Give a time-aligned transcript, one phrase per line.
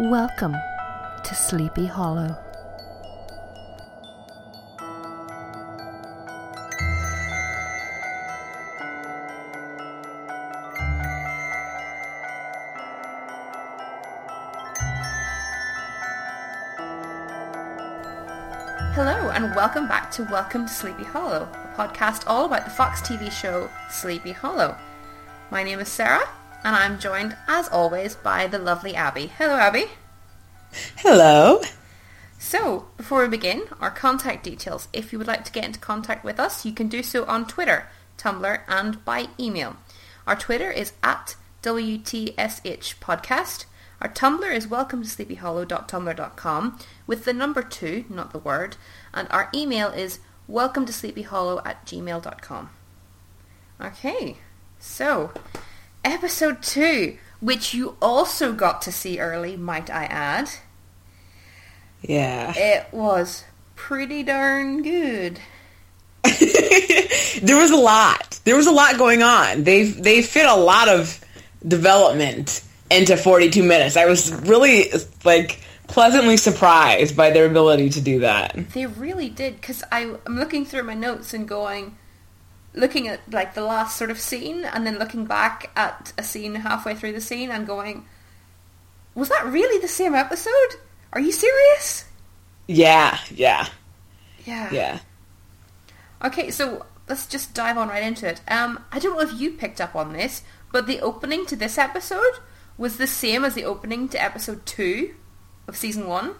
[0.00, 0.56] Welcome
[1.22, 2.34] to Sleepy Hollow.
[18.94, 23.02] Hello, and welcome back to Welcome to Sleepy Hollow, a podcast all about the Fox
[23.02, 24.74] TV show Sleepy Hollow.
[25.50, 26.26] My name is Sarah,
[26.64, 29.26] and I'm joined, as always, by the lovely Abby.
[29.26, 29.86] Hello, Abby.
[30.96, 31.60] Hello.
[32.38, 34.88] So, before we begin, our contact details.
[34.92, 37.46] If you would like to get into contact with us, you can do so on
[37.46, 39.76] Twitter, Tumblr, and by email.
[40.26, 43.66] Our Twitter is at WTSH Podcast.
[44.00, 48.76] Our Tumblr is welcome to sleepyhollow.tumblr.com with the number two, not the word,
[49.14, 52.70] and our email is welcome to sleepyhollow at gmail.com.
[53.80, 54.38] Okay,
[54.78, 55.30] so
[56.04, 60.50] episode two, which you also got to see early, might I add.
[62.02, 62.52] Yeah.
[62.56, 63.44] It was
[63.76, 65.40] pretty darn good.
[67.42, 68.40] there was a lot.
[68.44, 69.64] There was a lot going on.
[69.64, 71.22] They they fit a lot of
[71.66, 73.96] development into 42 minutes.
[73.96, 74.92] I was really
[75.24, 78.56] like pleasantly surprised by their ability to do that.
[78.72, 81.96] They really did because I'm looking through my notes and going,
[82.74, 86.54] looking at like the last sort of scene and then looking back at a scene
[86.56, 88.06] halfway through the scene and going,
[89.14, 90.76] was that really the same episode?
[91.12, 92.06] Are you serious?
[92.66, 93.68] Yeah, yeah,
[94.44, 94.70] Yeah.
[94.72, 94.98] yeah.
[96.24, 98.40] Okay, so let's just dive on right into it.
[98.48, 101.76] Um, I don't know if you picked up on this, but the opening to this
[101.76, 102.38] episode
[102.78, 105.14] was the same as the opening to episode two
[105.68, 106.36] of season one.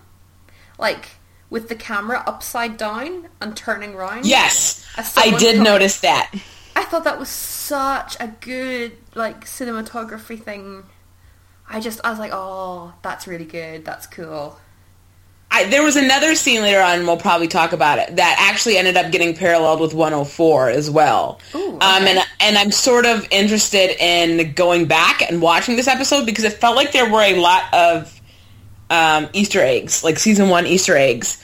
[0.79, 1.11] Like,
[1.53, 4.25] with the camera upside down and turning round.
[4.25, 6.33] Yes, I did notice that.
[6.75, 10.85] I thought that was such a good, like, cinematography thing.
[11.69, 14.59] I just, I was like, oh, that's really good, that's cool.
[15.51, 18.97] I, there was another scene later on, we'll probably talk about it, that actually ended
[18.97, 21.39] up getting paralleled with 104 as well.
[21.55, 26.25] Ooh, um, and, and I'm sort of interested in going back and watching this episode
[26.25, 28.19] because it felt like there were a lot of
[28.89, 31.42] um, Easter eggs, like season one Easter eggs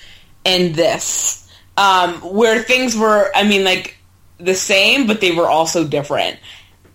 [0.48, 3.97] in this, um, where things were, I mean, like
[4.38, 6.38] the same, but they were also different.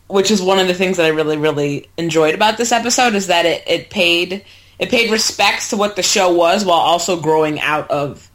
[0.08, 3.28] Which is one of the things that I really, really enjoyed about this episode is
[3.28, 4.44] that it, it paid
[4.78, 8.30] it paid respects to what the show was while also growing out of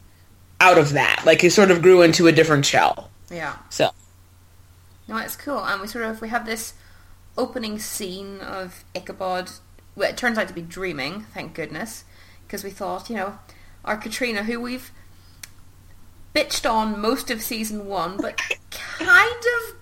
[0.59, 1.23] out of that.
[1.25, 3.09] Like it sort of grew into a different shell.
[3.29, 3.55] Yeah.
[3.69, 3.91] So
[5.07, 5.59] No, it's cool.
[5.59, 6.73] And we sort of, we have this
[7.37, 9.51] opening scene of Ichabod.
[9.95, 12.03] Well, it turns out to be dreaming, thank goodness.
[12.45, 13.39] Because we thought, you know,
[13.85, 14.91] our Katrina, who we've
[16.33, 18.37] bitched on most of season one, but
[18.71, 19.75] kind of,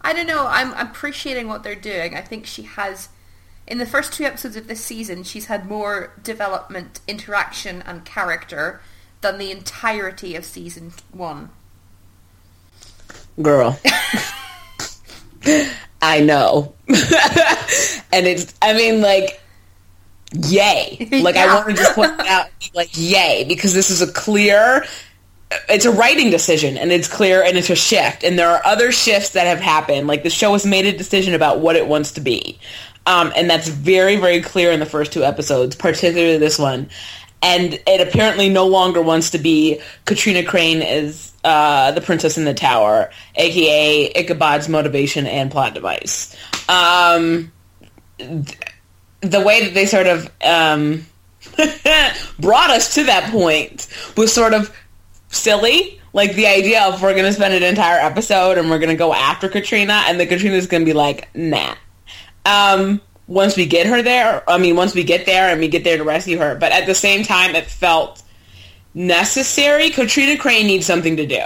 [0.00, 2.14] I don't know, I'm appreciating what they're doing.
[2.14, 3.08] I think she has,
[3.66, 8.80] in the first two episodes of this season, she's had more development, interaction, and character
[9.20, 11.50] than the entirety of season one.
[13.40, 13.78] girl.
[16.02, 16.74] I know.
[16.88, 19.40] and it's I mean like
[20.32, 21.08] yay.
[21.22, 24.84] Like I want to just point out like yay because this is a clear
[25.68, 28.92] it's a writing decision and it's clear and it's a shift and there are other
[28.92, 30.06] shifts that have happened.
[30.06, 32.58] Like the show has made a decision about what it wants to be.
[33.06, 36.88] Um, and that's very very clear in the first two episodes particularly this one.
[37.42, 42.44] And it apparently no longer wants to be katrina crane is uh, the princess in
[42.44, 46.36] the tower aka ichabod's motivation and plot device.
[46.68, 47.50] Um,
[48.18, 48.58] th-
[49.22, 51.06] the way that they sort of um,
[52.38, 54.74] brought us to that point was sort of
[55.30, 56.00] silly.
[56.12, 59.48] Like the idea of we're gonna spend an entire episode and we're gonna go after
[59.48, 61.74] Katrina, and then Katrina's gonna be like, nah.
[62.44, 65.84] Um, once we get her there, I mean, once we get there and we get
[65.84, 68.22] there to rescue her, but at the same time, it felt
[68.92, 69.90] necessary.
[69.90, 71.44] Katrina Crane needs something to do.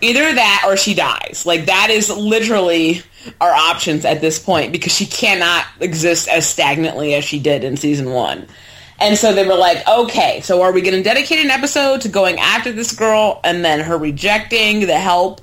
[0.00, 1.44] Either that or she dies.
[1.44, 3.02] Like that is literally
[3.38, 7.76] our options at this point because she cannot exist as stagnantly as she did in
[7.76, 8.46] season one.
[9.00, 12.08] And so they were like, okay, so are we going to dedicate an episode to
[12.08, 15.40] going after this girl and then her rejecting the help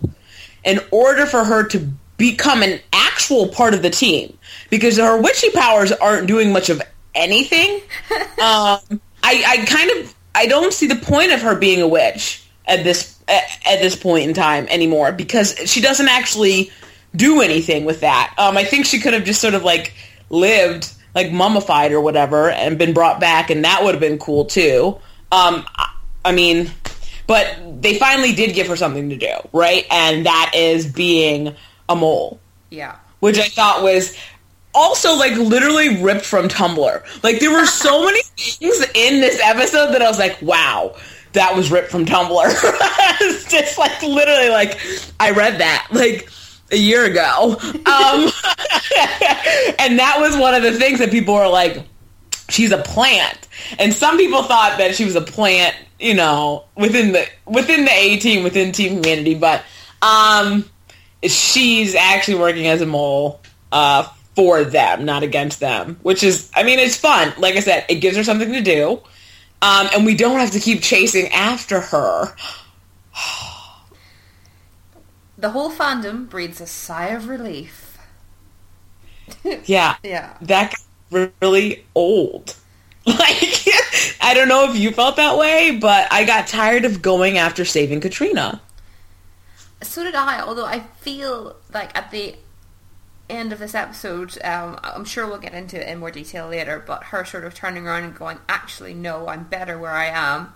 [0.64, 1.88] in order for her to
[2.18, 4.38] become an actual part of the team?
[4.70, 6.82] Because her witchy powers aren't doing much of
[7.16, 7.82] anything.
[8.12, 8.80] um,
[9.24, 12.84] I, I kind of, I don't see the point of her being a witch at
[12.84, 16.70] this, at, at this point in time anymore because she doesn't actually
[17.16, 18.36] do anything with that.
[18.38, 19.94] Um, I think she could have just sort of like
[20.30, 24.46] lived like mummified or whatever and been brought back and that would have been cool
[24.46, 24.96] too.
[25.32, 25.66] Um,
[26.24, 26.70] I, mean,
[27.26, 29.86] but they finally did give her something to do, right?
[29.90, 31.56] And that is being
[31.90, 32.98] a mole, Yeah.
[33.20, 34.16] which I thought was
[34.76, 37.24] also like literally ripped from Tumblr.
[37.24, 40.96] Like there were so many things in this episode that I was like, wow,
[41.34, 42.46] that was ripped from Tumblr.
[43.22, 44.80] it's just like literally like
[45.20, 46.30] I read that like
[46.72, 47.56] a year ago.
[47.62, 47.74] Um,
[49.80, 51.84] and that was one of the things that people were like,
[52.50, 53.48] she's a plant.
[53.80, 57.92] And some people thought that she was a plant, you know, within the within the
[57.92, 59.64] A team, within team Humanity, but
[60.02, 60.66] um
[61.24, 63.42] she's actually working as a mole
[63.72, 64.04] uh,
[64.36, 67.34] for them, not against them, which is, I mean, it's fun.
[67.40, 69.02] Like I said, it gives her something to do,
[69.64, 72.36] um, and we don't have to keep chasing after her.
[75.38, 77.98] the whole fandom breathes a sigh of relief.
[79.66, 80.74] yeah, yeah, that
[81.12, 82.56] got really old.
[83.08, 83.66] Like,
[84.20, 87.64] I don't know if you felt that way, but I got tired of going after
[87.64, 88.62] saving Katrina.
[89.82, 92.36] So did I, although I feel like at the
[93.30, 96.84] end of this episode, um, I'm sure we'll get into it in more detail later,
[96.86, 100.54] but her sort of turning around and going, actually, no, I'm better where I am.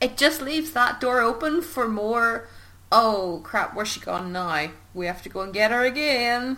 [0.00, 2.48] It just leaves that door open for more,
[2.94, 4.70] oh crap, where's she gone now?
[4.94, 6.56] We have to go and get her again.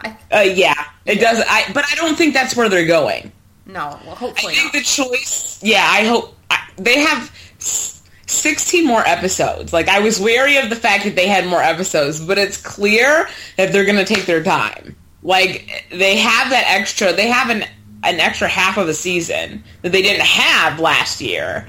[0.00, 0.74] I, uh, yeah,
[1.06, 1.20] it yeah.
[1.20, 1.44] does.
[1.48, 3.32] I, but I don't think that's where they're going.
[3.66, 4.54] No, well, hopefully.
[4.54, 4.80] I think not.
[4.80, 9.72] the choice, yeah, I hope I, they have 16 more episodes.
[9.72, 13.28] Like, I was wary of the fact that they had more episodes, but it's clear
[13.56, 14.96] that they're going to take their time.
[15.22, 17.64] Like, they have that extra, they have an,
[18.02, 21.68] an extra half of a season that they didn't have last year.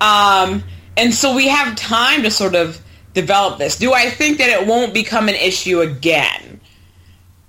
[0.00, 0.62] Um,
[0.96, 2.80] and so we have time to sort of
[3.14, 3.76] develop this.
[3.76, 6.41] Do I think that it won't become an issue again?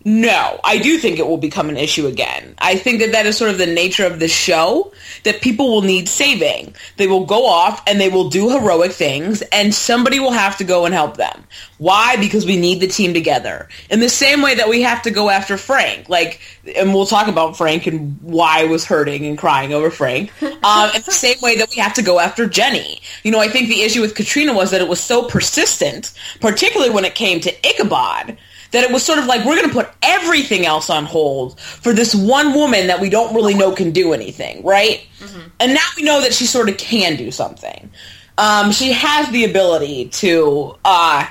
[0.06, 2.56] No, I do think it will become an issue again.
[2.58, 4.92] I think that that is sort of the nature of the show,
[5.24, 6.76] that people will need saving.
[6.98, 10.66] They will go off and they will do heroic things and somebody will have to
[10.66, 11.46] go and help them.
[11.78, 12.18] Why?
[12.18, 13.70] Because we need the team together.
[13.90, 16.10] In the same way that we have to go after Frank.
[16.10, 16.42] Like,
[16.76, 20.32] and we'll talk about Frank and why I was hurting and crying over Frank.
[20.64, 23.02] Um, in the same way that we have to go after Jenny.
[23.24, 26.90] You know, I think the issue with Katrina was that it was so persistent, particularly
[26.94, 28.38] when it came to Ichabod,
[28.74, 31.94] that it was sort of like we're going to put everything else on hold for
[31.94, 35.06] this one woman that we don't really know can do anything, right?
[35.20, 35.42] Mm-hmm.
[35.60, 37.92] And now we know that she sort of can do something.
[38.38, 41.28] Um, she has the ability to uh,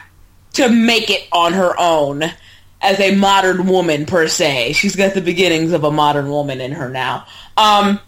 [0.55, 2.23] to make it on her own
[2.81, 4.75] as a modern woman per se.
[4.75, 7.27] She's got the beginnings of a modern woman in her now.
[7.57, 7.99] Um,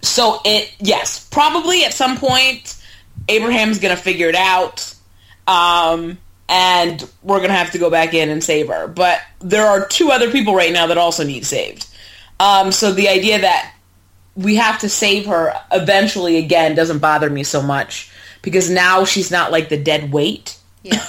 [0.00, 2.80] so it yes, probably at some point
[3.28, 4.94] Abraham's going to figure it out.
[5.48, 6.18] Um,
[6.50, 8.88] and we're going to have to go back in and save her.
[8.88, 11.86] But there are two other people right now that also need saved.
[12.40, 13.72] Um, so the idea that
[14.34, 18.10] we have to save her eventually again doesn't bother me so much
[18.42, 20.58] because now she's not like the dead weight.
[20.82, 21.04] Yeah.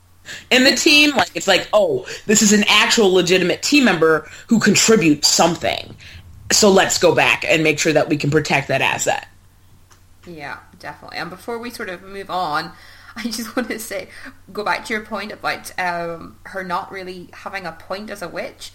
[0.50, 4.60] in the team, like it's like, oh, this is an actual legitimate team member who
[4.60, 5.96] contributes something.
[6.52, 9.26] So let's go back and make sure that we can protect that asset.
[10.24, 11.18] Yeah, definitely.
[11.18, 12.70] And before we sort of move on,
[13.16, 14.08] I just want to say,
[14.52, 18.28] go back to your point about um, her not really having a point as a
[18.28, 18.72] witch.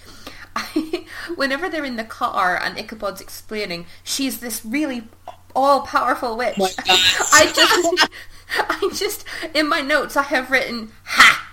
[0.56, 1.06] I,
[1.36, 5.08] whenever they're in the car and Ichabod's explaining, she's this really
[5.56, 6.58] all-powerful witch.
[6.60, 8.12] I just,
[8.58, 11.49] I just, in my notes, I have written, ha!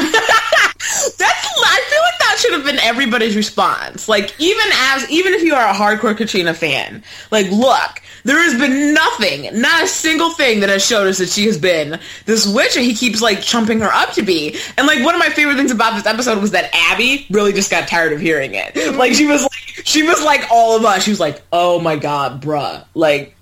[1.18, 4.08] That's I feel like that should have been everybody's response.
[4.08, 8.58] Like even as even if you are a hardcore Katrina fan, like look, there has
[8.58, 12.46] been nothing, not a single thing that has showed us that she has been this
[12.46, 14.58] witch and he keeps like chumping her up to be.
[14.76, 17.70] And like one of my favorite things about this episode was that Abby really just
[17.70, 18.94] got tired of hearing it.
[18.96, 21.02] Like she was like she was like all of us.
[21.04, 23.36] She was like, "Oh my god, bruh." Like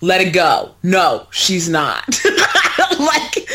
[0.00, 0.74] let it go.
[0.82, 2.20] No, she's not.
[2.98, 3.48] like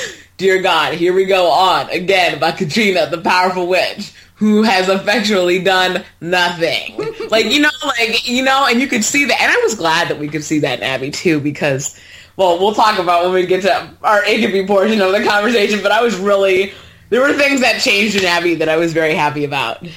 [0.43, 5.63] Dear God, here we go on again by Katrina, the powerful witch, who has effectually
[5.63, 6.97] done nothing.
[7.29, 9.39] like, you know, like, you know, and you could see that.
[9.39, 11.97] And I was glad that we could see that in Abby too, because,
[12.35, 15.93] well, we'll talk about when we get to our Ichabod portion of the conversation, but
[15.93, 16.73] I was really,
[17.09, 19.88] there were things that changed in Abby that I was very happy about.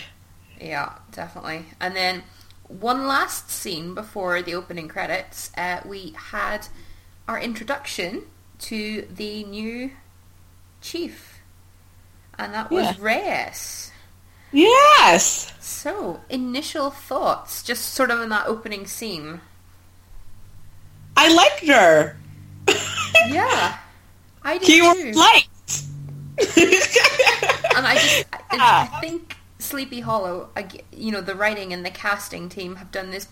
[0.61, 1.65] Yeah, definitely.
[1.81, 2.23] And then
[2.69, 6.69] one last scene before the opening credits, uh, we had
[7.27, 8.23] our introduction
[8.61, 9.91] to the new
[10.87, 11.41] chief,
[12.39, 12.95] and that was yeah.
[12.99, 13.91] Reyes.
[14.53, 15.53] Yes.
[15.61, 19.41] So, initial thoughts, just sort of in that opening scene.
[21.17, 22.17] I liked her.
[23.29, 23.79] yeah,
[24.43, 25.13] I did Keyword too.
[25.13, 25.83] liked.
[27.77, 30.51] and I just, I, I think Sleepy Hollow,
[30.93, 33.29] you know, the writing and the casting team have done this.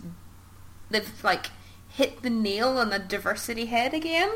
[0.90, 1.46] They've like
[1.88, 4.30] hit the nail on the diversity head again.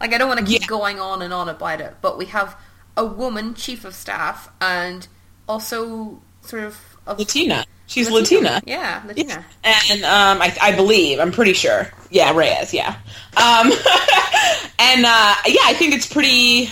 [0.00, 0.66] Like I don't want to keep yeah.
[0.66, 2.56] going on and on about it, but we have
[2.96, 5.06] a woman chief of staff and
[5.48, 7.64] also sort of of Latina.
[7.86, 8.50] She's Latino.
[8.50, 8.62] Latina.
[8.66, 9.44] Yeah, Latina.
[9.62, 11.90] And um, I, I believe, I'm pretty sure.
[12.10, 12.96] Yeah, Reyes, yeah.
[13.36, 13.66] Um,
[14.78, 16.70] and uh, yeah, I think it's pretty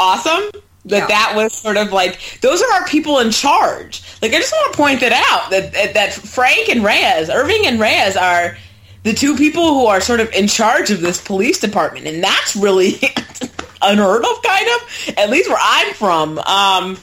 [0.00, 0.50] awesome
[0.86, 1.06] that Yeah.
[1.06, 4.02] that was sort of like, those are our people in charge.
[4.20, 7.66] Like, I just want to point that out, that, that, that Frank and Reyes, Irving
[7.66, 8.56] and Reyes are
[9.06, 12.08] the two people who are sort of in charge of this police department.
[12.08, 12.94] And that's really
[13.82, 16.40] unheard of, kind of, at least where I'm from.
[16.40, 16.98] Um,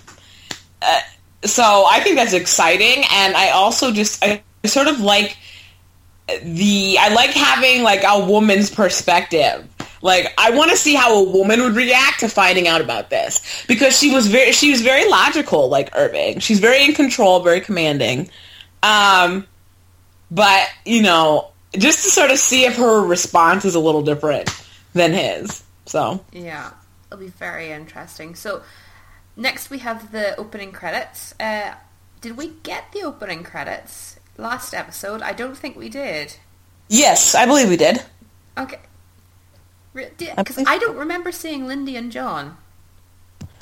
[1.45, 5.37] so I think that's exciting, and I also just I sort of like
[6.43, 9.65] the I like having like a woman's perspective.
[10.01, 13.65] Like I want to see how a woman would react to finding out about this
[13.65, 16.39] because she was very she was very logical like Irving.
[16.39, 18.29] She's very in control, very commanding.
[18.81, 19.47] Um
[20.33, 24.49] but, you know, just to sort of see if her response is a little different
[24.93, 25.63] than his.
[25.85, 26.71] So, Yeah,
[27.07, 28.35] it'll be very interesting.
[28.35, 28.61] So
[29.35, 31.33] next we have the opening credits.
[31.39, 31.73] Uh,
[32.21, 35.21] did we get the opening credits last episode?
[35.21, 36.35] I don't think we did.
[36.87, 38.01] yes, I believe we did.
[38.57, 38.79] Okay.
[39.93, 42.57] Because I don't remember seeing Lyndie and John.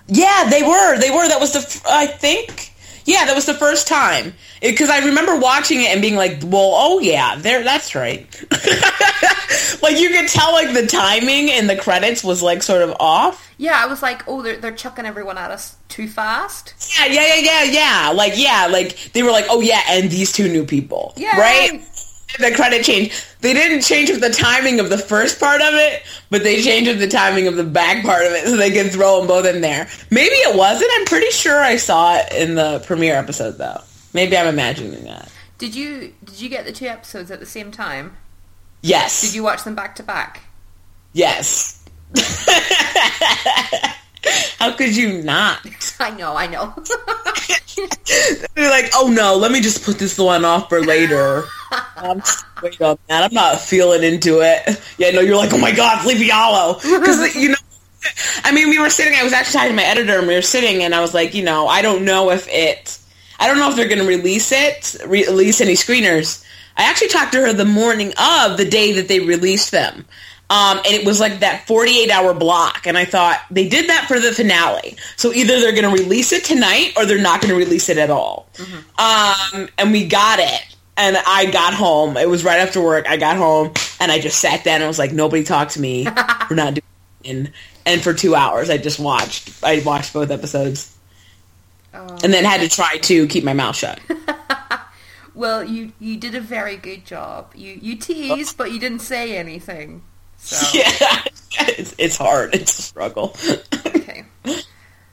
[0.08, 0.98] Yeah, they were.
[1.00, 1.28] They were.
[1.28, 1.82] That was the.
[1.90, 2.74] I think.
[3.06, 6.74] Yeah, that was the first time because I remember watching it and being like, "Well,
[6.76, 7.64] oh yeah, there.
[7.64, 8.28] That's right."
[9.82, 13.50] like you could tell, like the timing in the credits was like sort of off.
[13.58, 16.74] Yeah, I was like, oh, they're, they're chucking everyone at us too fast.
[16.98, 18.12] Yeah, yeah, yeah, yeah, yeah.
[18.14, 21.38] Like yeah, like they were like, "Oh yeah," and these two new people, Yeah.
[21.40, 21.82] right?
[22.40, 23.14] The credit change.
[23.42, 26.90] They didn't change with the timing of the first part of it, but they changed
[26.90, 29.46] with the timing of the back part of it, so they could throw them both
[29.46, 29.88] in there.
[30.10, 30.90] Maybe it wasn't.
[30.96, 33.82] I'm pretty sure I saw it in the premiere episode, though.
[34.14, 35.32] Maybe I'm imagining that.
[35.58, 38.18] Did you did you get the two episodes at the same time?
[38.82, 39.22] Yes.
[39.22, 40.42] Did you watch them back to back?
[41.14, 41.86] Yes.
[44.60, 45.60] How could you not?
[46.00, 46.74] I know, I know.
[48.56, 51.46] They're like, oh no, let me just put this one off for later.
[51.96, 52.22] I'm
[52.62, 53.24] wait on that.
[53.24, 54.80] I'm not feeling into it.
[54.98, 57.56] Yeah, no, you're like, oh my god, Sleepy Hollow, because you know.
[58.44, 59.14] I mean, we were sitting.
[59.16, 61.34] I was actually talking to my editor, and we were sitting, and I was like,
[61.34, 62.98] you know, I don't know if it.
[63.40, 66.44] I don't know if they're going to release it, re- release any screeners.
[66.78, 70.06] I actually talked to her the morning of the day that they released them.
[70.52, 72.86] Um, and it was like that 48 hour block.
[72.86, 74.98] And I thought they did that for the finale.
[75.16, 77.98] So either they're going to release it tonight or they're not going to release it
[77.98, 78.50] at all.
[79.00, 80.76] Um, and we got it.
[80.98, 82.18] And I got home.
[82.18, 83.10] It was right after work.
[83.10, 86.06] I got home and I just sat down and was like, nobody talk to me.
[86.50, 86.84] We're not doing.
[87.24, 87.54] And,
[87.86, 89.64] and for two hours, I just watched.
[89.64, 90.94] I watched both episodes.
[91.94, 92.18] Oh.
[92.26, 94.02] And then had to try to keep my mouth shut.
[95.34, 97.54] Well, you you did a very good job.
[97.56, 100.04] You you teased, but you didn't say anything.
[100.42, 101.24] So yeah.
[101.78, 102.56] It's, it's hard.
[102.56, 103.36] It's a struggle.
[103.86, 104.26] okay.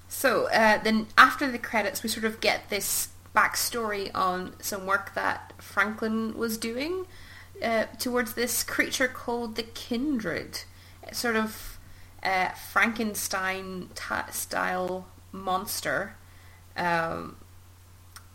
[0.09, 5.15] So uh, then, after the credits, we sort of get this backstory on some work
[5.15, 7.07] that Franklin was doing
[7.63, 10.63] uh, towards this creature called the Kindred,
[11.03, 11.79] It's sort of
[12.23, 16.15] uh, Frankenstein ta- style monster.
[16.77, 17.37] Um,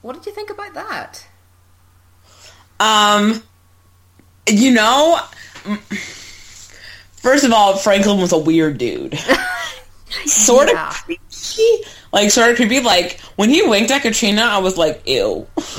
[0.02, 1.28] what did you think about that?
[2.80, 3.44] Um,
[4.48, 5.20] you know,
[7.24, 9.18] first of all, Franklin was a weird dude.
[10.26, 10.90] sort Yeah.
[10.90, 11.84] of creepy.
[12.12, 12.80] Like, sort of creepy.
[12.82, 15.48] Like, when he winked at Katrina, I was like, ew.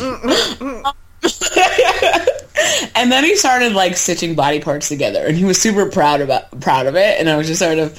[2.96, 6.60] and then he started, like, stitching body parts together, and he was super proud about
[6.60, 7.98] proud of it, and I was just sort of,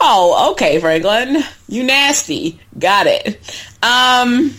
[0.00, 2.58] oh, okay, Franklin, you nasty.
[2.78, 3.36] Got it.
[3.82, 4.54] Um,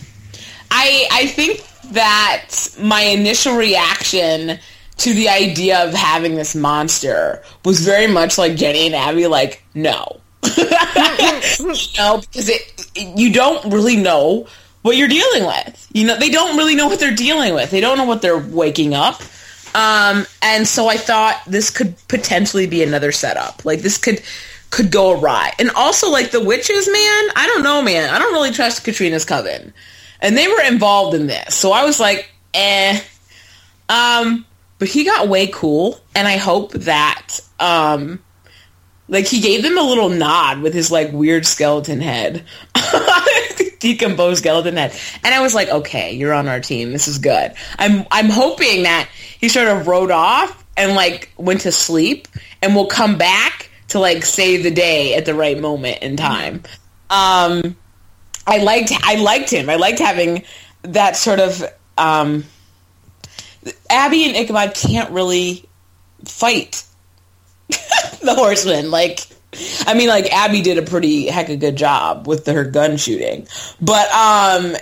[0.70, 2.48] I I think that
[2.80, 4.58] my initial reaction
[4.98, 9.62] to the idea of having this monster was very much like Jenny and Abby, like
[9.74, 14.46] no, no, because it you don't really know
[14.82, 15.88] what you're dealing with.
[15.92, 17.70] You know, they don't really know what they're dealing with.
[17.70, 19.20] They don't know what they're waking up.
[19.74, 23.64] Um, and so I thought this could potentially be another setup.
[23.64, 24.22] Like this could
[24.70, 25.52] could go awry.
[25.58, 28.08] And also like the witches, man, I don't know, man.
[28.08, 29.74] I don't really trust Katrina's coven.
[30.20, 31.54] And they were involved in this.
[31.54, 33.00] So I was like, eh.
[33.88, 34.45] Um,
[34.78, 38.20] but he got way cool and I hope that um
[39.08, 42.44] like he gave them a little nod with his like weird skeleton head.
[43.78, 44.98] Decomposed skeleton head.
[45.22, 46.92] And I was like, okay, you're on our team.
[46.92, 47.52] This is good.
[47.78, 52.26] I'm I'm hoping that he sort of rode off and like went to sleep
[52.62, 56.62] and will come back to like save the day at the right moment in time.
[57.10, 57.76] Um
[58.46, 59.70] I liked I liked him.
[59.70, 60.42] I liked having
[60.82, 61.64] that sort of
[61.96, 62.44] um
[63.90, 65.64] Abby and Ichabod can't really
[66.24, 66.84] fight
[67.68, 68.90] the horsemen.
[68.90, 69.20] Like,
[69.86, 72.96] I mean, like Abby did a pretty heck of a good job with her gun
[72.96, 73.46] shooting,
[73.80, 74.76] but um,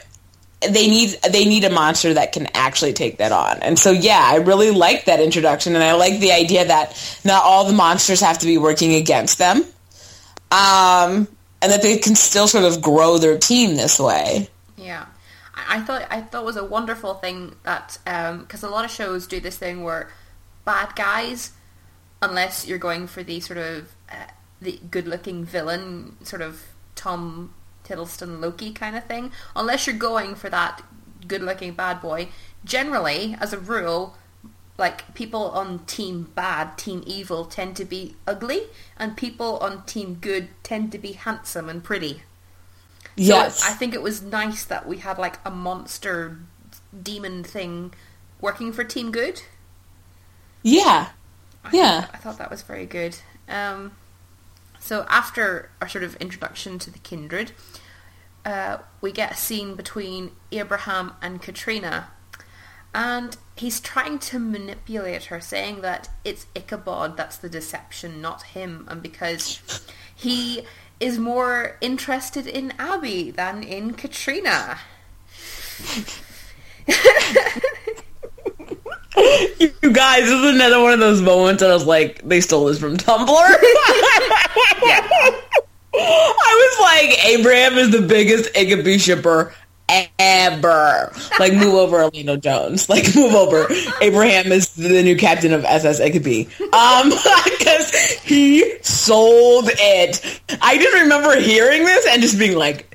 [0.70, 3.58] they need they need a monster that can actually take that on.
[3.62, 7.44] And so yeah, I really like that introduction and I like the idea that not
[7.44, 9.64] all the monsters have to be working against them.
[10.50, 11.28] Um
[11.62, 14.48] and that they can still sort of grow their team this way.
[15.68, 18.90] I thought I thought it was a wonderful thing that because um, a lot of
[18.90, 20.11] shows do this thing where
[20.64, 21.52] bad guys,
[22.23, 24.26] unless you're going for the sort of uh,
[24.61, 26.62] the good-looking villain, sort of
[26.94, 27.52] Tom
[27.87, 30.83] Hiddleston Loki kind of thing, unless you're going for that
[31.26, 32.28] good-looking bad boy,
[32.64, 34.16] generally, as a rule,
[34.78, 38.62] like people on team bad, team evil tend to be ugly,
[38.97, 42.23] and people on team good tend to be handsome and pretty.
[43.16, 43.61] Yes.
[43.62, 46.38] So I think it was nice that we had like a monster
[47.00, 47.94] demon thing
[48.40, 49.42] working for Team Good.
[50.62, 51.09] Yeah.
[51.64, 52.00] I yeah.
[52.02, 53.16] Thought, I thought that was very good.
[53.49, 53.92] Um,
[54.78, 57.52] so after our sort of introduction to the kindred,
[58.44, 62.09] uh, we get a scene between Abraham and Katrina.
[62.94, 68.87] And he's trying to manipulate her, saying that it's Ichabod that's the deception, not him.
[68.88, 69.61] And because
[70.14, 70.62] he
[71.04, 74.78] is more interested in Abby than in Katrina.
[79.58, 82.64] you guys, this is another one of those moments that I was like, they stole
[82.64, 83.28] this from Tumblr.
[84.82, 85.06] yeah.
[85.96, 89.54] I was like, Abraham is the biggest Ichabbie shipper
[89.88, 91.12] ever.
[91.38, 92.88] Like, move over Orlando Jones.
[92.94, 93.66] Like, move over.
[94.00, 96.46] Abraham is the new captain of SS Ichabbie.
[96.72, 97.08] Um,
[97.58, 97.90] because
[98.22, 100.40] he sold it.
[100.62, 102.93] I just remember hearing this and just being like,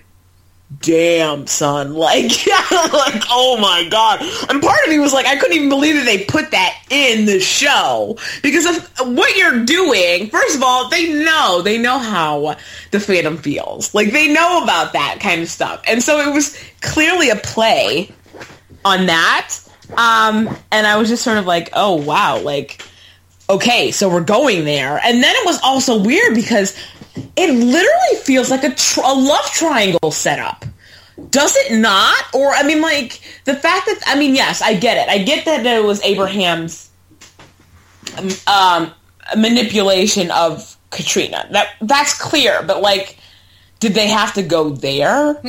[0.82, 1.94] damn son.
[2.00, 4.22] Like like oh my god.
[4.50, 7.26] And part of me was like i couldn't even believe that they put that in
[7.26, 8.18] the show.
[8.42, 12.56] Because of what you're doing first of all they know they know how
[12.92, 13.94] the phantom feels.
[13.94, 15.84] Like they know about that kind of stuff.
[15.88, 18.12] And so it was clearly a play
[18.86, 19.56] on that.
[19.98, 22.82] Um and i was just sort of like oh wow like
[23.50, 25.00] okay so we're going there.
[25.04, 26.78] And then it was also weird because
[27.36, 30.65] it literally feels like a, tr- a love triangle setup.
[31.29, 32.23] Does it not?
[32.34, 35.10] Or, I mean, like, the fact that, I mean, yes, I get it.
[35.10, 36.89] I get that it was Abraham's
[38.47, 38.91] um,
[39.38, 41.47] manipulation of Katrina.
[41.51, 43.17] That That's clear, but, like,
[43.79, 45.41] did they have to go there?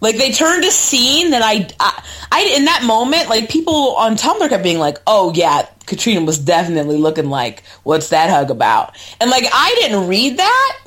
[0.00, 4.16] Like, they turned a scene that I, I, I, in that moment, like, people on
[4.16, 8.96] Tumblr kept being like, oh, yeah, Katrina was definitely looking like, what's that hug about?
[9.20, 10.78] And, like, I didn't read that,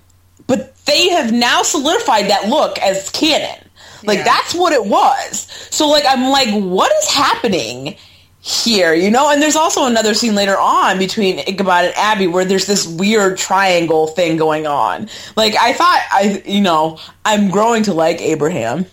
[0.47, 3.64] but they have now solidified that look as canon.
[4.03, 4.23] Like yeah.
[4.23, 5.47] that's what it was.
[5.71, 7.95] So like I'm like, what is happening
[8.41, 8.93] here?
[8.93, 9.31] You know?
[9.31, 13.38] And there's also another scene later on between Ichabod and Abby where there's this weird
[13.38, 15.10] triangle thing going on.
[15.36, 18.86] Like I thought I you know, I'm growing to like Abraham.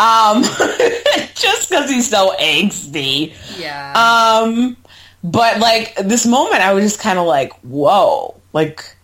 [0.00, 0.42] Um
[1.34, 3.34] just because he's so angsty.
[3.58, 4.42] Yeah.
[4.44, 4.76] Um
[5.24, 8.40] but like this moment I was just kinda like, whoa.
[8.52, 8.96] Like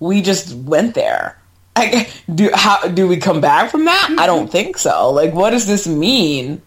[0.00, 1.38] we just went there.
[1.76, 4.16] I, do how do we come back from that?
[4.18, 5.10] I don't think so.
[5.10, 6.62] Like, what does this mean?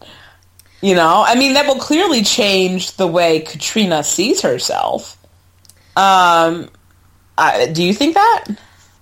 [0.82, 5.17] You know, I mean, that will clearly change the way Katrina sees herself.
[5.96, 6.70] Um,
[7.38, 8.46] uh, do you think that?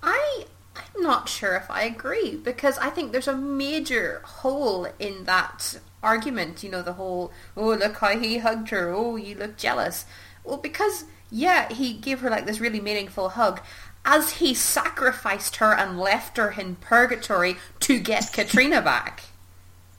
[0.02, 5.26] I I'm not sure if I agree because I think there's a major hole in
[5.26, 6.64] that argument.
[6.64, 8.94] You know, the whole oh look how he hugged her.
[8.94, 10.06] Oh, you look jealous.
[10.44, 13.62] Well, because yeah, he gave her like this really meaningful hug
[14.06, 19.24] as he sacrificed her and left her in purgatory to get Katrina back.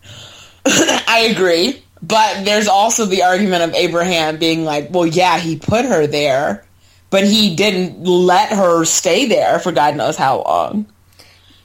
[0.66, 1.82] I agree.
[2.02, 6.64] But there's also the argument of Abraham being like, well, yeah, he put her there,
[7.10, 10.86] but he didn't let her stay there for God knows how long.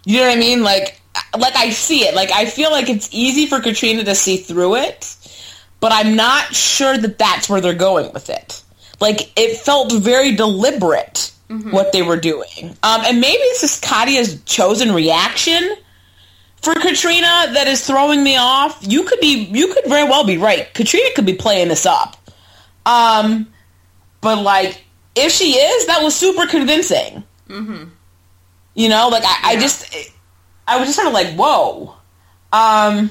[0.05, 0.63] You know what I mean?
[0.63, 0.99] Like,
[1.37, 2.15] like I see it.
[2.15, 5.15] Like, I feel like it's easy for Katrina to see through it,
[5.79, 8.63] but I'm not sure that that's where they're going with it.
[8.99, 11.71] Like, it felt very deliberate mm-hmm.
[11.71, 12.75] what they were doing.
[12.83, 15.75] Um, and maybe it's just Katia's chosen reaction
[16.61, 18.79] for Katrina that is throwing me off.
[18.81, 20.73] You could be, you could very well be right.
[20.73, 22.17] Katrina could be playing this up.
[22.85, 23.47] Um,
[24.21, 24.83] but like,
[25.15, 27.23] if she is, that was super convincing.
[27.49, 27.89] Mm-hmm.
[28.75, 29.57] You know, like I, yeah.
[29.57, 29.95] I just,
[30.67, 31.95] I was just sort of like, whoa.
[32.53, 33.09] Um,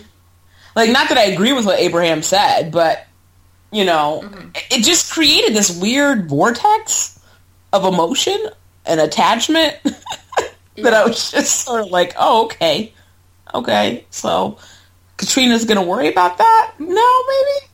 [0.74, 3.06] like not that I agree with what Abraham said, but
[3.72, 4.48] you know, mm-hmm.
[4.70, 7.19] it just created this weird vortex
[7.72, 8.38] of emotion
[8.84, 9.76] and attachment
[10.76, 12.92] that I was just sort of like, oh, okay.
[13.54, 14.04] Okay.
[14.10, 14.58] So
[15.16, 16.72] Katrina's going to worry about that?
[16.78, 16.86] No,
[17.26, 17.66] maybe?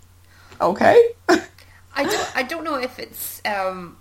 [0.61, 1.09] Okay.
[1.29, 3.97] I don't, I don't know if it's, um,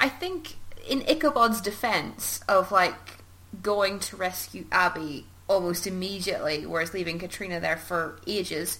[0.00, 0.56] I think
[0.88, 3.18] in Ichabod's defense of like
[3.62, 8.78] going to rescue Abby, almost immediately, whereas leaving Katrina there for ages.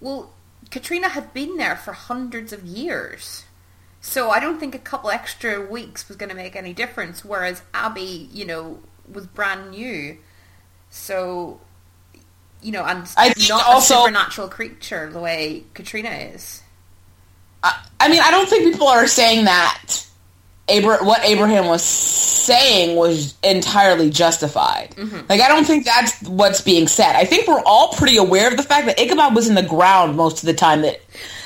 [0.00, 0.32] Well,
[0.70, 3.44] Katrina had been there for hundreds of years.
[4.00, 7.62] So I don't think a couple extra weeks was going to make any difference, whereas
[7.74, 8.78] Abby, you know,
[9.12, 10.16] was brand new.
[10.90, 11.60] So,
[12.62, 16.62] you know, and I not also- a supernatural creature the way Katrina is.
[17.62, 20.06] I, I mean, I don't think people are saying that
[20.70, 24.94] Abra- what Abraham was saying was entirely justified.
[25.28, 27.14] Like, I don't think that's what's being said.
[27.16, 30.16] I think we're all pretty aware of the fact that Ichabod was in the ground
[30.16, 31.00] most of the time that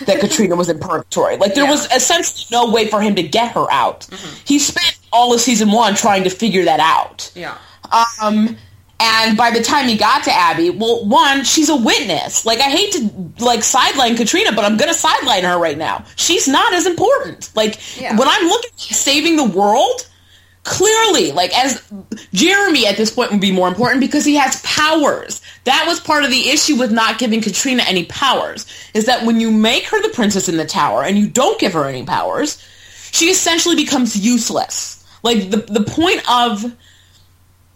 [0.07, 1.37] that Katrina was in purgatory.
[1.37, 1.71] Like, there Yeah.
[1.71, 4.07] was essentially no way for him to get her out.
[4.45, 7.31] He spent all of season one trying to figure that out.
[7.35, 7.57] Yeah.
[8.23, 8.57] Um,
[9.03, 12.47] and by the time he got to Abby, well, one, she's a witness.
[12.47, 16.05] Like, I hate to like sideline Katrina, but I'm gonna sideline her right now.
[16.17, 17.51] She's not as important.
[17.57, 18.17] Like, Yeah.
[18.17, 20.07] when I'm looking at saving the world,
[20.65, 21.83] clearly, like as
[22.33, 25.41] Jeremy at this point would be more important because he has powers.
[25.65, 28.67] That was part of the issue with not giving Katrina any powers.
[28.95, 31.73] Is that when you make her the princess in the tower and you don't give
[31.73, 32.63] her any powers,
[33.11, 35.03] she essentially becomes useless.
[35.25, 36.65] Like the the point of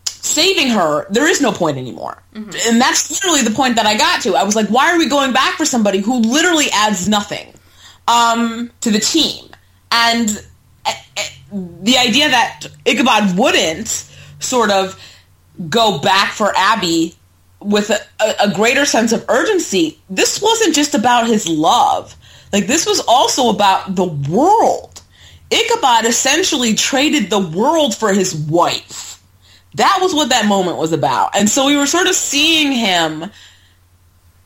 [0.09, 2.23] saving her, there is no point anymore.
[2.67, 4.35] And that's literally the point that I got to.
[4.35, 7.55] I was like, why are we going back for somebody who literally adds nothing
[8.09, 9.51] um, to the team?
[9.91, 10.31] And
[10.85, 11.23] uh, uh,
[11.83, 13.89] the idea that Ichabod wouldn't
[14.41, 15.01] sort of
[15.71, 17.15] go back for Abby
[17.61, 22.15] with a, a, a greater sense of urgency, this wasn't just about his love.
[22.53, 25.01] Like, this was also about the world.
[25.51, 29.16] Ichabod essentially traded the world for his wife.
[29.77, 31.37] That was what that moment was about.
[31.37, 33.31] And so we were sort of seeing him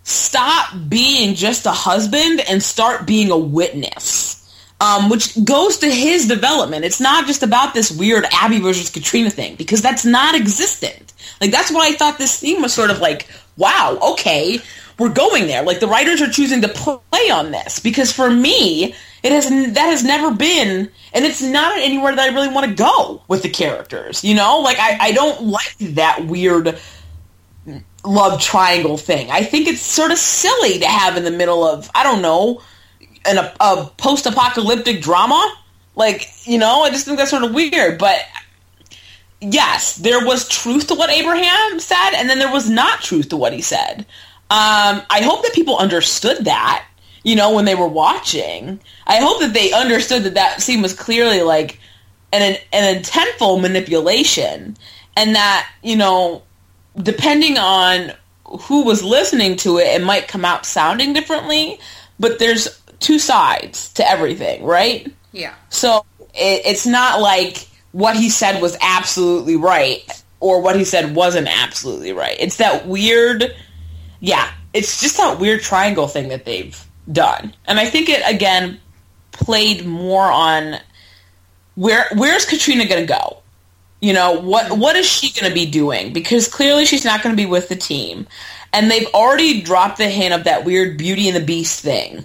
[0.03, 4.37] stop being just a husband and start being a witness.
[4.83, 6.87] Um, which goes to his development.
[6.87, 11.13] It's not just about this weird Abby versus Katrina thing because that's not existent.
[11.39, 14.59] Like that's why I thought this theme was sort of like, wow, okay,
[14.99, 15.63] we're going there.
[15.65, 19.87] Like the writers are choosing to play on this because for me, it has that
[19.87, 23.51] has never been, and it's not anywhere that I really want to go with the
[23.51, 24.25] characters.
[24.25, 26.79] You know, like I, I don't like that weird
[28.05, 29.31] love triangle thing.
[29.31, 32.63] I think it's sort of silly to have in the middle of I don't know,
[33.27, 35.55] a, a post-apocalyptic drama.
[35.97, 37.99] Like you know, I just think that's sort of weird.
[37.99, 38.21] But
[39.41, 43.37] yes, there was truth to what Abraham said, and then there was not truth to
[43.37, 44.07] what he said.
[44.51, 46.85] Um, I hope that people understood that.
[47.23, 50.95] You know, when they were watching, I hope that they understood that that scene was
[50.95, 51.79] clearly like
[52.33, 54.77] an an intentful manipulation,
[55.17, 56.43] and that you know
[57.03, 58.13] depending on
[58.45, 61.79] who was listening to it, it might come out sounding differently,
[62.19, 65.13] but there's two sides to everything, right?
[65.33, 65.55] Yeah.
[65.69, 66.05] So
[66.35, 70.05] it, it's not like what he said was absolutely right
[70.41, 72.37] or what he said wasn't absolutely right.
[72.41, 73.55] It's that weird,
[74.21, 77.55] yeah, it's just that weird triangle thing that they've done.
[77.67, 78.81] And I think it, again,
[79.33, 80.77] played more on
[81.75, 83.43] where where's Katrina going to go?
[84.01, 84.81] You know, what mm-hmm.
[84.81, 86.13] what is she going to be doing?
[86.13, 88.27] Because clearly she's not going to be with the team.
[88.73, 92.25] And they've already dropped the hint of that weird Beauty and the Beast thing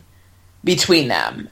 [0.63, 1.49] between them.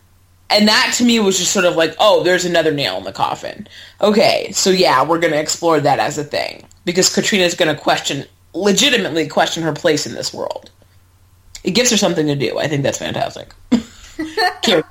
[0.50, 3.12] And that to me was just sort of like, oh, there's another nail in the
[3.12, 3.68] coffin.
[4.02, 6.64] Okay, so yeah, we're going to explore that as a thing.
[6.86, 10.70] Because Katrina's going to question, legitimately question her place in this world.
[11.64, 12.60] It gives her something to do.
[12.60, 13.54] I think that's fantastic.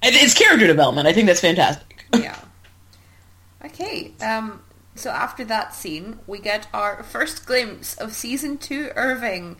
[0.00, 1.08] It's character development.
[1.08, 2.04] I think that's fantastic.
[2.14, 2.38] yeah.
[3.64, 4.62] Okay, um,
[4.94, 9.56] so after that scene, we get our first glimpse of season two Irving.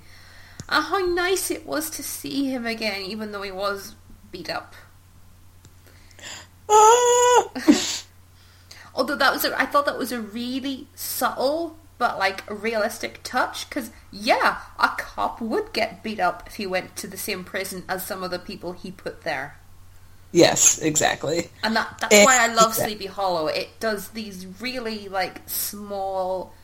[0.69, 3.95] And how nice it was to see him again, even though he was
[4.31, 4.75] beat up.
[6.69, 7.49] Ah!
[8.95, 13.69] Although that was, a, I thought that was a really subtle but like realistic touch.
[13.69, 17.85] Because yeah, a cop would get beat up if he went to the same prison
[17.89, 19.57] as some of the people he put there.
[20.33, 21.51] yes, exactly.
[21.63, 22.75] And that, that's Eh, why I love.
[22.75, 23.47] Sleepy Hollow.
[23.49, 26.55] It does these really like small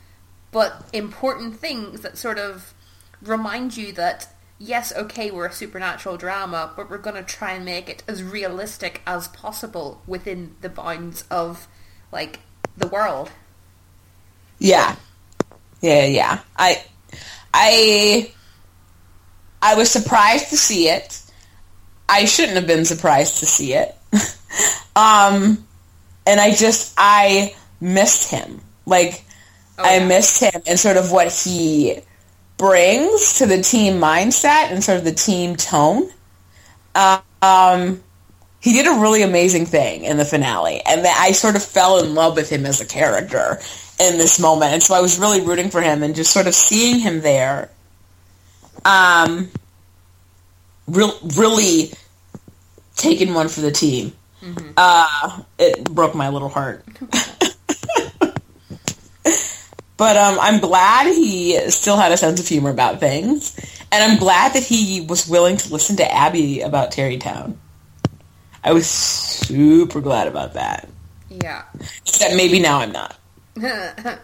[0.52, 2.74] but important things that sort of
[3.22, 7.64] remind you that yes, okay, we're a supernatural drama, but we're going to try and
[7.64, 11.66] make it as realistic as possible within the bounds of
[12.12, 12.40] like
[12.76, 13.32] the world.
[14.58, 14.96] Yeah.
[15.84, 16.40] Yeah, yeah.
[16.56, 16.82] I
[17.52, 18.32] I
[19.62, 21.20] I was surprised to see it.
[22.08, 23.94] I shouldn't have been surprised to see it.
[24.96, 25.66] um
[26.26, 28.60] and I just I missed him.
[28.86, 29.24] Like
[29.78, 32.00] Oh, I missed him and sort of what he
[32.58, 36.10] brings to the team mindset and sort of the team tone.
[36.94, 38.02] Uh, um
[38.60, 42.14] he did a really amazing thing in the finale and I sort of fell in
[42.14, 43.60] love with him as a character
[44.00, 46.54] in this moment, and so I was really rooting for him, and just sort of
[46.54, 47.70] seeing him there,
[48.84, 49.50] um,
[50.86, 51.92] real, really
[52.96, 54.12] taking one for the team.
[54.42, 54.72] Mm-hmm.
[54.76, 56.84] Uh, it broke my little heart.
[59.96, 63.56] but um, I'm glad he still had a sense of humor about things,
[63.90, 67.58] and I'm glad that he was willing to listen to Abby about Tarrytown.
[68.62, 70.88] I was super glad about that.
[71.28, 71.64] Yeah.
[72.06, 73.16] Except maybe now I'm not.
[73.56, 74.18] It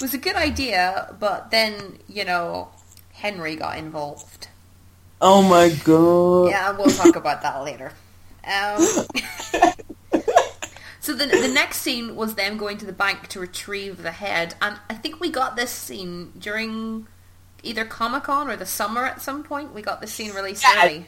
[0.00, 2.68] was a good idea, but then, you know,
[3.12, 4.48] Henry got involved.
[5.20, 6.50] Oh my god.
[6.50, 7.92] Yeah, we'll talk about that later.
[8.44, 8.82] Um,
[11.00, 14.54] so the, the next scene was them going to the bank to retrieve the head,
[14.62, 17.06] and I think we got this scene during
[17.62, 19.74] either Comic Con or the summer at some point.
[19.74, 20.82] We got this scene released yeah.
[20.82, 21.06] early.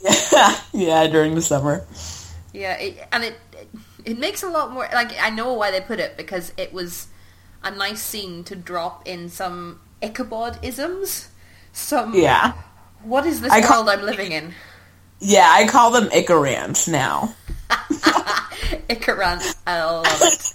[0.00, 1.84] Yeah, yeah, during the summer.
[2.52, 3.34] Yeah, it, and it,
[4.08, 4.88] it makes a lot more.
[4.92, 7.08] Like I know why they put it because it was
[7.62, 11.28] a nice scene to drop in some Ichabod isms.
[11.72, 12.54] Some yeah.
[13.02, 14.54] What is this I world call, I'm living in?
[15.20, 17.34] Yeah, I call them Icarants now.
[18.88, 20.54] Icarants, I love it.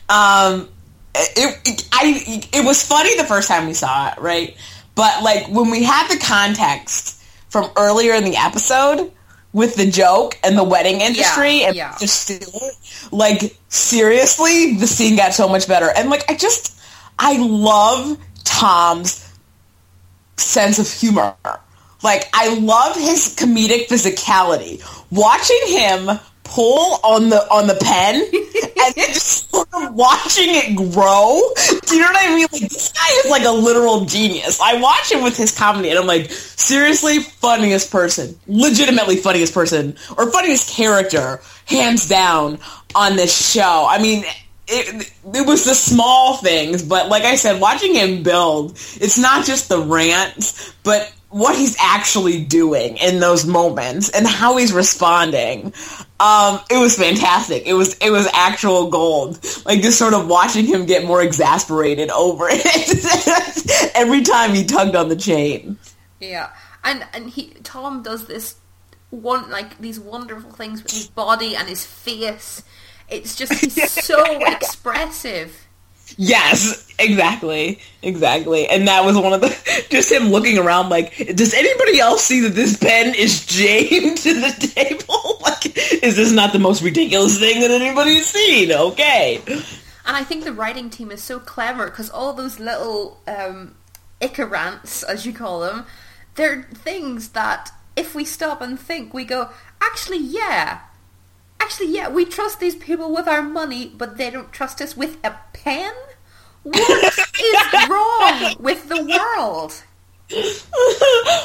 [0.08, 0.68] um,
[1.14, 4.56] it, it, I, it was funny the first time we saw it, right?
[4.96, 9.12] But like when we had the context from earlier in the episode
[9.52, 11.96] with the joke and the wedding industry, yeah, and yeah.
[11.98, 15.90] just like seriously, the scene got so much better.
[15.96, 16.78] And like I just,
[17.18, 19.26] I love Tom's
[20.36, 21.34] sense of humor.
[22.02, 24.82] Like I love his comedic physicality.
[25.10, 26.18] Watching him
[26.50, 28.16] pull on the on the pen
[28.82, 31.40] and just sort of watching it grow.
[31.86, 32.46] Do you know what I mean?
[32.52, 34.60] Like this guy is like a literal genius.
[34.60, 38.38] I watch him with his comedy and I'm like, seriously, funniest person.
[38.48, 39.96] Legitimately funniest person.
[40.18, 42.58] Or funniest character, hands down,
[42.94, 43.86] on this show.
[43.88, 44.24] I mean
[44.72, 49.44] it, it was the small things, but like I said, watching him build, it's not
[49.44, 55.72] just the rants, but what he's actually doing in those moments and how he's responding.
[56.18, 57.62] Um, it was fantastic.
[57.66, 59.38] It was it was actual gold.
[59.64, 64.96] Like just sort of watching him get more exasperated over it every time he tugged
[64.96, 65.78] on the chain.
[66.18, 66.50] Yeah,
[66.84, 68.56] and and he Tom does this
[69.10, 72.62] one like these wonderful things with his body and his face.
[73.08, 75.68] It's just he's so expressive.
[76.16, 78.68] Yes, exactly, exactly.
[78.68, 82.40] And that was one of the just him looking around like, does anybody else see
[82.40, 85.38] that this pen is chained to the table?
[85.42, 88.72] like, is this not the most ridiculous thing that anybody's seen?
[88.72, 89.42] Okay.
[89.46, 93.76] And I think the writing team is so clever because all those little um,
[94.20, 95.86] Icarants, as you call them,
[96.34, 100.80] they're things that if we stop and think, we go, actually, yeah,
[101.60, 105.18] actually, yeah, we trust these people with our money, but they don't trust us with
[105.22, 105.92] a pen?
[106.62, 109.82] What is wrong with the world?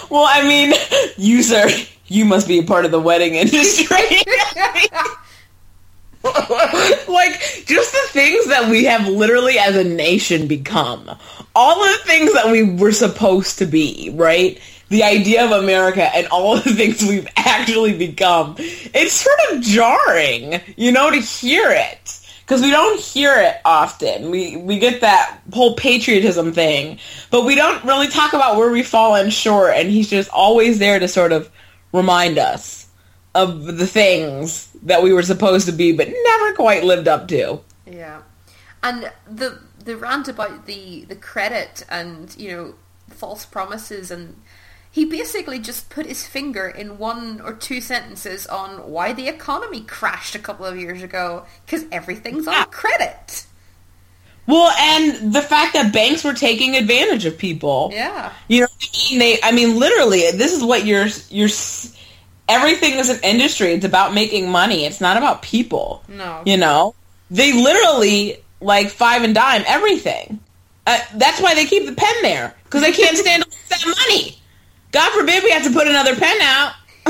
[0.09, 0.73] well, I mean,
[1.17, 1.69] you, sir,
[2.07, 3.97] you must be a part of the wedding industry.
[6.23, 11.09] like, just the things that we have literally as a nation become.
[11.55, 14.59] All the things that we were supposed to be, right?
[14.89, 20.61] The idea of America and all the things we've actually become, it's sort of jarring,
[20.77, 22.21] you know, to hear it.
[22.41, 24.29] Because we don't hear it often.
[24.29, 26.99] We we get that whole patriotism thing,
[27.31, 29.73] but we don't really talk about where we've fallen short.
[29.73, 31.49] And he's just always there to sort of
[31.91, 32.87] remind us
[33.33, 37.61] of the things that we were supposed to be, but never quite lived up to.
[37.87, 38.21] Yeah,
[38.83, 42.75] and the the rant about the the credit and you know
[43.09, 44.35] false promises and
[44.95, 49.81] he basically just put his finger in one or two sentences on why the economy
[49.81, 53.45] crashed a couple of years ago because everything's on credit.
[54.47, 57.89] Well, and the fact that banks were taking advantage of people.
[57.91, 58.31] Yeah.
[58.47, 59.37] You know, I mean, they.
[59.43, 61.07] I mean, literally, this is what you're.
[61.29, 61.49] You're.
[62.47, 63.73] Everything is an industry.
[63.73, 64.85] It's about making money.
[64.85, 66.05] It's not about people.
[66.07, 66.41] No.
[66.45, 66.95] You know,
[67.29, 70.39] they literally like five and dime everything.
[70.87, 74.39] Uh, that's why they keep the pen there because they can't stand all that money.
[74.95, 76.71] God forbid we have to put another pen out.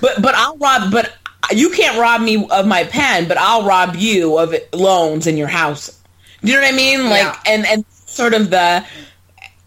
[0.00, 0.92] but but I'll rob.
[0.92, 1.12] But
[1.50, 3.26] you can't rob me of my pen.
[3.26, 6.00] But I'll rob you of loans in your house.
[6.40, 7.10] Do you know what I mean?
[7.10, 7.40] Like yeah.
[7.48, 8.86] and and sort of the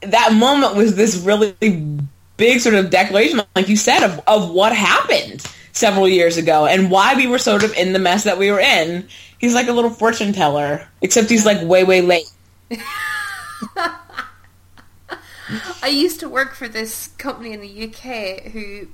[0.04, 1.54] that moment was this really
[2.38, 6.90] big sort of declaration, like you said, of of what happened several years ago and
[6.90, 9.06] why we were sort of in the mess that we were in.
[9.38, 12.32] He's like a little fortune teller, except he's like way way late.
[15.82, 18.88] I used to work for this company in the UK who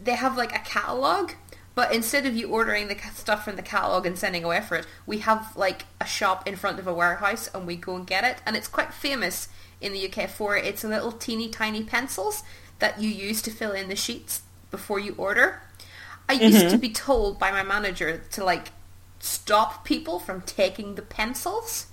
[0.00, 1.32] they have like a catalogue
[1.76, 4.86] But instead of you ordering the stuff from the catalog and sending away for it,
[5.04, 8.24] we have like a shop in front of a warehouse and we go and get
[8.24, 8.38] it.
[8.46, 9.48] And it's quite famous
[9.82, 12.42] in the UK for its little teeny tiny pencils
[12.78, 15.60] that you use to fill in the sheets before you order.
[16.30, 16.76] I used to mm-hmm.
[16.78, 18.68] be told by my manager to like
[19.18, 21.88] stop people from taking the pencils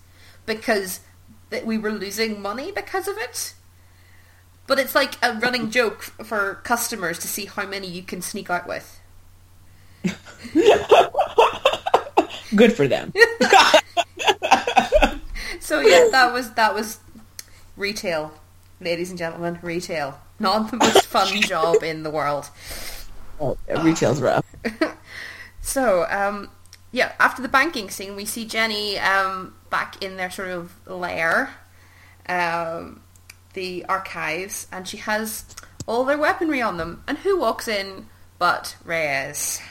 [0.46, 1.02] because
[1.50, 3.54] that we were losing money because of it.
[4.65, 8.49] But it's like a running joke for customers to see how many you can sneak
[8.49, 8.99] out with.
[12.56, 13.13] Good for them.
[15.63, 16.99] So yeah, that was that was
[17.78, 18.34] retail,
[18.82, 20.19] ladies and gentlemen, retail.
[20.38, 22.49] Not the most fun job in the world.
[23.39, 24.45] oh, retail's rough.
[25.62, 26.49] So um,
[26.91, 31.52] yeah, after the banking scene, we see Jenny um, back in their sort of lair,
[32.28, 32.99] um,
[33.54, 35.46] the archives, and she has
[35.86, 37.04] all their weaponry on them.
[37.08, 38.08] And who walks in
[38.39, 39.62] but Reyes?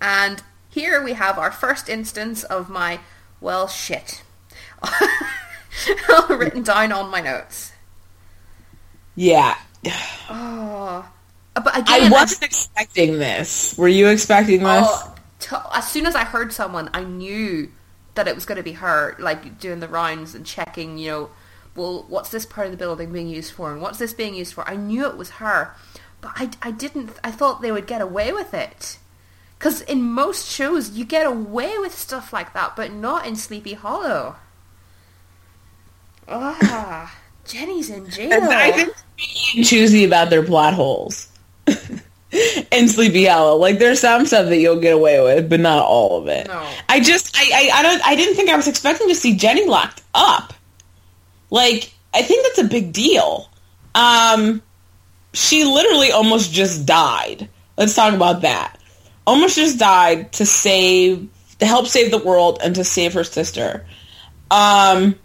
[0.00, 3.00] And here we have our first instance of my
[3.40, 4.22] well shit
[6.28, 7.72] written down on my notes.
[9.14, 9.56] Yeah.
[10.28, 11.08] Oh,
[11.54, 13.76] but again, I wasn't expecting this.
[13.78, 14.88] Were you expecting oh, this?
[14.88, 17.70] Oh, t- as soon as I heard someone, I knew
[18.14, 21.30] that it was going to be her, like doing the rounds and checking, you know,
[21.76, 24.54] well, what's this part of the building being used for and what's this being used
[24.54, 24.68] for?
[24.68, 25.74] I knew it was her,
[26.20, 28.98] but I, I didn't, I thought they would get away with it.
[29.58, 33.72] Because in most shows, you get away with stuff like that, but not in Sleepy
[33.72, 34.36] Hollow.
[36.28, 38.32] Ah, Jenny's in jail.
[38.32, 41.28] And I think being choosy about their plot holes.
[42.72, 46.18] in Sleepy Hollow, like there's some stuff that you'll get away with, but not all
[46.20, 46.48] of it.
[46.48, 46.68] No.
[46.88, 49.66] I just, I, I, I don't, I didn't think I was expecting to see Jenny
[49.66, 50.52] locked up.
[51.50, 53.48] Like, I think that's a big deal.
[53.94, 54.62] Um,
[55.32, 57.48] she literally almost just died.
[57.76, 58.78] Let's talk about that.
[59.26, 61.28] Almost just died to save,
[61.58, 63.86] to help save the world and to save her sister.
[64.50, 65.16] Um,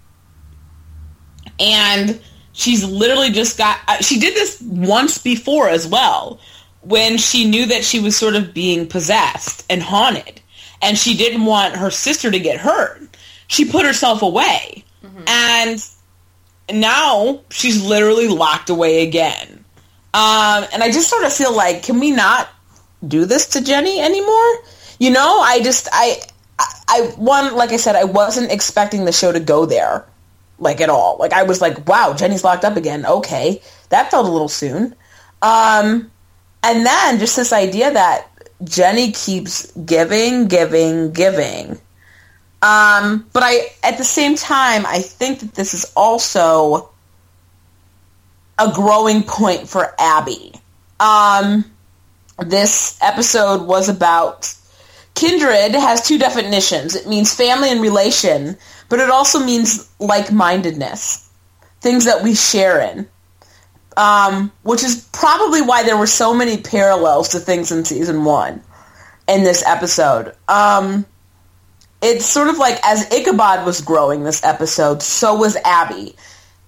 [1.60, 2.20] and
[2.54, 6.40] she's literally just got uh, she did this once before as well
[6.82, 10.42] when she knew that she was sort of being possessed and haunted
[10.82, 13.02] and she didn't want her sister to get hurt
[13.48, 14.84] she put herself away
[15.28, 15.86] and
[16.74, 19.64] now she's literally locked away again
[20.14, 22.50] um, and i just sort of feel like can we not
[23.08, 24.58] do this to jenny anymore
[25.00, 26.22] you know i just i
[26.88, 30.06] I, one like i said i wasn't expecting the show to go there
[30.62, 31.18] like at all.
[31.18, 33.06] Like I was like, wow, Jenny's locked up again.
[33.06, 34.96] Okay, that felt a little soon.
[35.42, 36.10] Um,
[36.64, 38.28] and then just this idea that
[38.64, 41.80] Jenny keeps giving, giving, giving.
[42.62, 46.92] Um, but I, at the same time, I think that this is also
[48.60, 50.54] a growing point for Abby.
[51.00, 51.66] Um,
[52.38, 54.54] this episode was about
[55.16, 56.96] kindred has two definitions.
[56.96, 58.58] It means family and relation,
[58.90, 61.30] but it also means like-mindedness,
[61.82, 63.08] things that we share in.
[63.98, 68.64] Um, which is probably why there were so many parallels to things in season one
[69.28, 70.34] in this episode.
[70.48, 71.06] Um,
[72.02, 76.16] it's sort of like as Ichabod was growing this episode, so was Abby.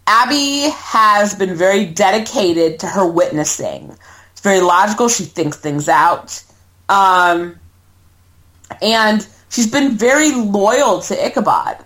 [0.05, 3.95] Abby has been very dedicated to her witnessing.
[4.31, 5.07] It's very logical.
[5.09, 6.43] She thinks things out.
[6.89, 7.59] Um,
[8.81, 11.77] and she's been very loyal to Ichabod.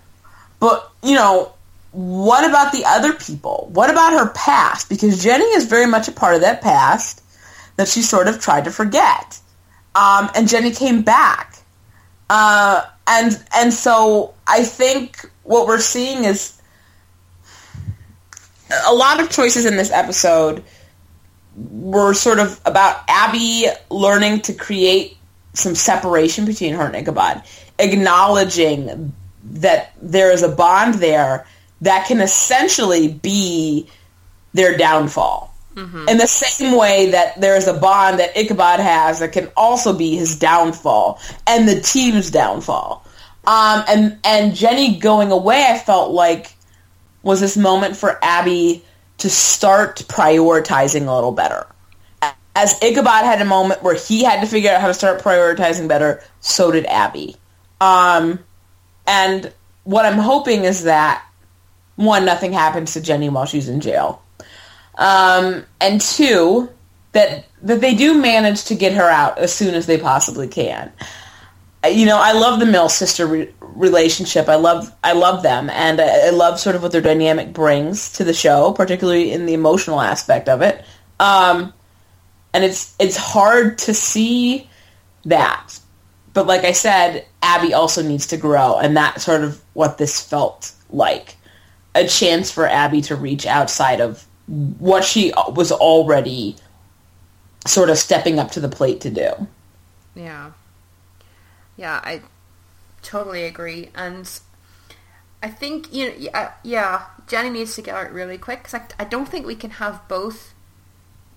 [0.60, 1.52] But, you know,
[1.92, 3.70] what about the other people?
[3.72, 4.88] What about her past?
[4.88, 7.22] Because Jenny is very much a part of that past
[7.76, 9.38] that she sort of tried to forget.
[9.94, 11.56] Um, and Jenny came back.
[12.28, 16.60] Uh, and and so I think what we're seeing is
[18.86, 20.62] a lot of choices in this episode
[21.56, 25.16] were sort of about Abby learning to create
[25.54, 27.42] some separation between her and Ichabod,
[27.78, 29.12] acknowledging
[29.44, 31.46] that there is a bond there
[31.80, 33.88] that can essentially be
[34.52, 35.54] their downfall.
[35.74, 36.08] Mm-hmm.
[36.08, 39.96] In the same way that there is a bond that Ichabod has that can also
[39.96, 43.04] be his downfall and the team's downfall.
[43.48, 46.52] Um, and and Jenny going away, I felt like
[47.22, 48.84] was this moment for Abby
[49.18, 51.66] to start prioritizing a little better.
[52.54, 55.88] As Ichabod had a moment where he had to figure out how to start prioritizing
[55.88, 57.36] better, so did Abby.
[57.80, 58.38] Um,
[59.06, 59.50] and
[59.84, 61.24] what I'm hoping is that
[61.96, 64.22] one, nothing happens to Jenny while she's in jail,
[64.96, 66.68] um, and two,
[67.12, 70.92] that that they do manage to get her out as soon as they possibly can.
[71.86, 74.48] You know, I love the Mills sister re- relationship.
[74.48, 78.12] I love I love them, and I, I love sort of what their dynamic brings
[78.14, 80.84] to the show, particularly in the emotional aspect of it.
[81.20, 81.72] Um,
[82.52, 84.68] and it's it's hard to see
[85.24, 85.78] that.
[86.34, 90.20] But like I said, Abby also needs to grow, and that's sort of what this
[90.20, 91.36] felt like.
[91.94, 94.24] A chance for Abby to reach outside of
[94.78, 96.56] what she was already
[97.66, 99.30] sort of stepping up to the plate to do.
[100.14, 100.52] Yeah.
[101.78, 102.22] Yeah, I
[103.02, 103.90] totally agree.
[103.96, 104.30] And
[105.42, 108.74] I think, you know, yeah, uh, yeah Jenny needs to get out really quick because
[108.74, 110.54] I, I don't think we can have both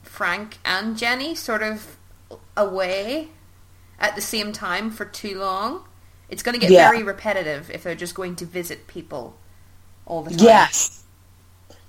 [0.04, 1.98] Frank and Jenny sort of
[2.58, 3.30] away
[4.00, 5.86] at the same time for too long.
[6.30, 6.78] It's going to get Yeah.
[6.78, 9.38] very repetitive if they're just going to visit people
[10.06, 10.70] all the time.
[10.70, 11.04] Yes.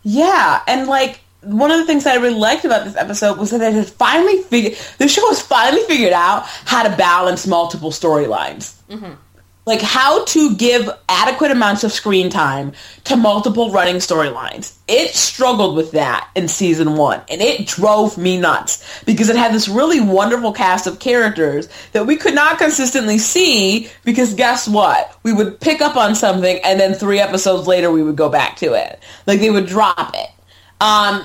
[0.02, 3.50] Yeah, and like one of the things that I really liked about this episode was
[3.50, 7.90] that it had finally figured the show has finally figured out how to balance multiple
[7.90, 8.74] storylines.
[8.88, 9.12] Mm-hmm.
[9.64, 12.72] Like how to give adequate amounts of screen time
[13.04, 14.76] to multiple running storylines.
[14.88, 19.52] It struggled with that in season one, and it drove me nuts because it had
[19.52, 25.16] this really wonderful cast of characters that we could not consistently see because guess what?
[25.22, 28.56] We would pick up on something, and then three episodes later we would go back
[28.56, 29.00] to it.
[29.28, 30.30] Like they would drop it.
[30.82, 31.24] Um,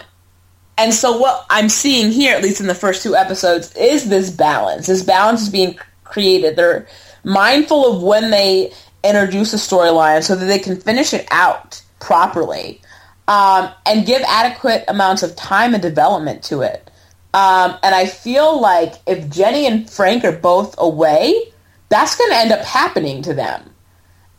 [0.78, 4.30] and so what I'm seeing here, at least in the first two episodes, is this
[4.30, 4.86] balance.
[4.86, 6.56] This balance is being created.
[6.56, 6.88] They're
[7.24, 8.72] mindful of when they
[9.04, 12.80] introduce a storyline so that they can finish it out properly
[13.28, 16.92] um, and give adequate amounts of time and development to it.
[17.34, 21.52] Um, and I feel like if Jenny and Frank are both away,
[21.90, 23.74] that's going to end up happening to them.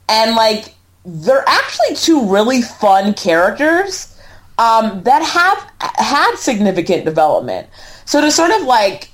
[0.08, 4.14] And like, they're actually two really fun characters
[4.58, 7.68] um, that have had significant development.
[8.04, 9.10] So to sort of like,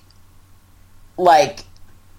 [1.17, 1.61] like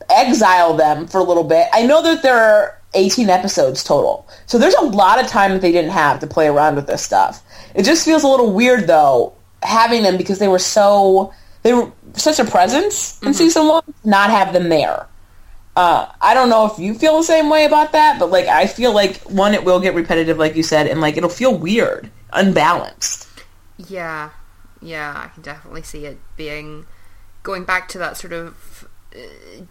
[0.10, 1.68] exile them for a little bit.
[1.74, 4.28] I know that there are 18 episodes total.
[4.46, 7.02] So there's a lot of time that they didn't have to play around with this
[7.02, 7.44] stuff.
[7.74, 11.92] It just feels a little weird though having them because they were so they were
[12.14, 15.08] such a presence in season 1 not have them there.
[15.76, 18.66] Uh, I don't know if you feel the same way about that, but like I
[18.66, 22.10] feel like one, it will get repetitive, like you said, and like it'll feel weird,
[22.36, 23.28] unbalanced.
[23.78, 24.30] Yeah,
[24.82, 26.86] yeah, I can definitely see it being
[27.44, 29.64] going back to that sort of uh,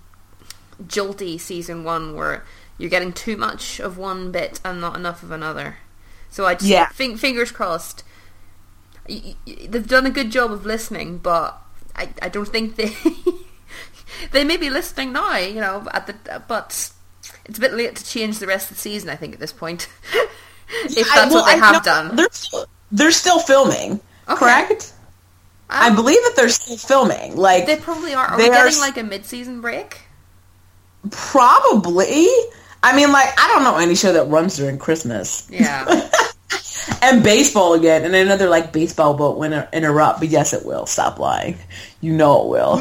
[0.82, 2.44] jolty season one where
[2.78, 5.76] you're getting too much of one bit and not enough of another.
[6.30, 6.86] So I just Yeah.
[6.88, 8.02] think fingers crossed.
[9.08, 11.56] Y- y- They've done a good job of listening, but
[11.94, 12.92] I, I don't think they
[14.32, 15.36] they may be listening now.
[15.36, 16.90] You know, at the but
[17.44, 19.10] it's a bit late to change the rest of the season.
[19.10, 19.88] I think at this point,
[20.68, 22.16] if that's well, what they have know done.
[22.16, 24.36] They're still, they're still filming, Okay.
[24.38, 24.92] correct?
[25.70, 27.36] I believe that they're still filming.
[27.36, 28.26] Like They probably are.
[28.26, 29.98] Are They we are getting s- like a mid-season break?
[31.10, 32.26] probably.
[32.82, 36.08] I mean, like I don't know any show that runs during Christmas Yeah.
[37.02, 38.04] and baseball again.
[38.04, 40.86] And another like baseball won't interrupt, but yes, it will.
[40.86, 41.56] Stop lying.
[42.00, 42.74] You know it will.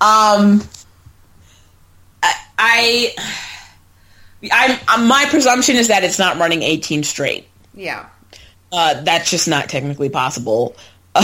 [0.00, 0.62] Um,
[2.22, 3.14] I, I,
[4.50, 7.46] I'm, uh, my presumption is that it's not running 18 straight.
[7.74, 8.06] yeah.
[8.74, 10.74] Uh, that's just not technically possible.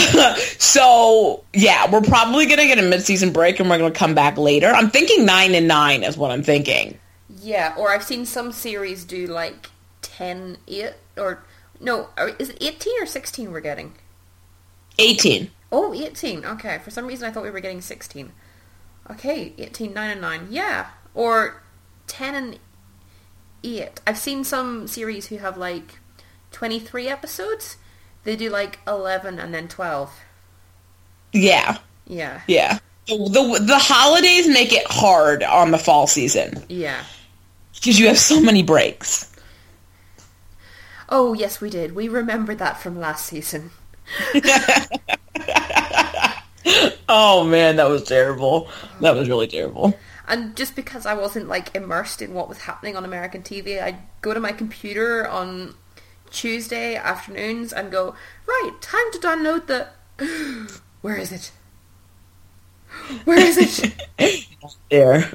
[0.58, 4.68] so yeah, we're probably gonna get a mid-season break, and we're gonna come back later.
[4.68, 6.98] I'm thinking nine and nine is what I'm thinking.
[7.40, 9.70] Yeah, or I've seen some series do like
[10.02, 11.42] 10, 8, or
[11.80, 12.08] no,
[12.38, 13.94] is it 18 or 16 we're getting?
[14.98, 15.50] Eighteen.
[15.72, 16.44] Oh, 18.
[16.44, 18.32] Okay, for some reason I thought we were getting 16.
[19.10, 20.48] Okay, 18, 9 and 9.
[20.50, 21.62] Yeah, or
[22.08, 22.58] 10 and
[23.64, 24.00] 8.
[24.06, 25.98] I've seen some series who have like
[26.52, 27.76] 23 episodes.
[28.24, 30.12] They do like 11 and then 12.
[31.32, 32.40] Yeah, Yeah.
[32.46, 32.78] yeah.
[33.06, 37.04] The, the the holidays make it hard on the fall season Yeah.
[37.74, 39.34] because you have so many breaks.
[41.08, 41.94] Oh, yes, we did.
[41.94, 43.70] We remembered that from last season.
[47.10, 48.68] Oh man, that was terrible.
[49.00, 49.98] That was really terrible.
[50.28, 53.96] And just because I wasn't like immersed in what was happening on American TV, I'd
[54.20, 55.74] go to my computer on
[56.30, 58.14] Tuesday afternoons and go,
[58.46, 59.88] right, time to download the.
[61.00, 61.52] Where is it?
[63.24, 63.94] Where is it?
[64.90, 65.22] There.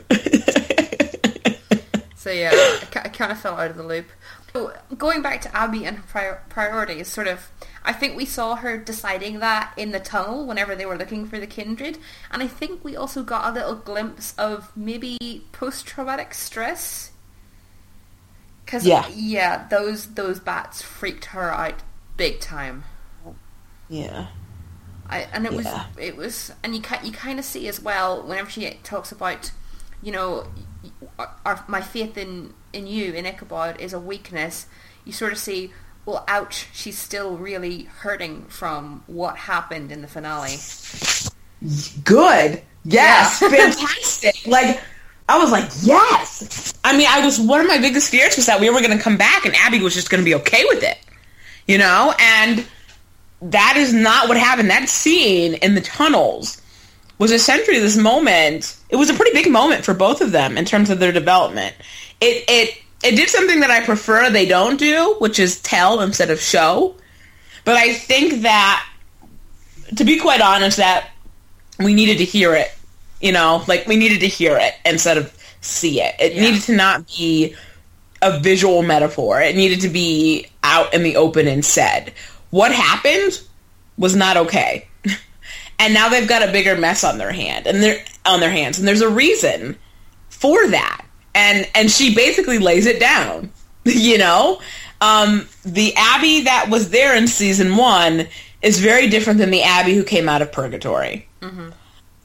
[2.16, 4.08] so yeah, I, I kind of fell out of the loop.
[4.54, 7.50] So going back to Abby and her prior- priorities, sort of,
[7.84, 11.40] I think we saw her deciding that in the tunnel whenever they were looking for
[11.40, 11.98] the kindred,
[12.30, 17.12] and I think we also got a little glimpse of maybe post-traumatic stress.
[18.68, 19.08] Cause Yeah.
[19.14, 21.82] yeah, those those bats freaked her out
[22.16, 22.84] big time.
[23.90, 24.28] yeah.
[25.10, 28.50] I, and it was it was and you you kind of see as well whenever
[28.50, 29.52] she talks about
[30.02, 30.48] you know
[31.20, 34.66] our, our, my faith in in you in Ichabod is a weakness
[35.06, 35.72] you sort of see
[36.06, 40.58] well ouch she's still really hurting from what happened in the finale
[42.04, 42.62] Good.
[42.84, 43.42] Yes.
[43.42, 43.50] Yeah.
[43.50, 44.46] Fantastic.
[44.46, 44.82] Like
[45.30, 46.74] I was like, yes.
[46.84, 49.04] I mean, I was one of my biggest fears was that we were going to
[49.04, 50.98] come back and Abby was just going to be okay with it,
[51.68, 52.14] you know.
[52.20, 52.66] And
[53.42, 54.70] that is not what happened.
[54.70, 56.62] That scene in the tunnels
[57.20, 58.78] was essentially this moment.
[58.94, 61.76] It was a pretty big moment for both of them in terms of their development.
[62.22, 66.30] It it it did something that I prefer they don't do, which is tell instead
[66.30, 66.96] of show.
[67.66, 68.86] But I think that,
[69.96, 71.10] to be quite honest, that
[71.80, 72.72] we needed to hear it.
[73.20, 76.14] You know, like we needed to hear it instead of see it.
[76.20, 76.42] It Yeah.
[76.42, 77.56] needed to not be
[78.22, 79.42] a visual metaphor.
[79.42, 82.14] It needed to be out in the open and said.
[82.52, 83.42] What happened
[83.98, 84.88] was not okay.
[85.80, 88.80] and now they've got a bigger mess on their hand and they're on their hands
[88.80, 89.78] and there's a reason
[90.30, 91.06] for that.
[91.36, 93.52] And and she basically lays it down.
[93.86, 94.62] you know?
[95.02, 98.28] Um the Abby that was there in season 1
[98.62, 101.28] is very different than the Abby who came out of purgatory.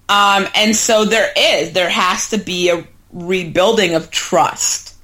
[0.08, 4.94] Um, and so there is, there has to be a rebuilding of trust.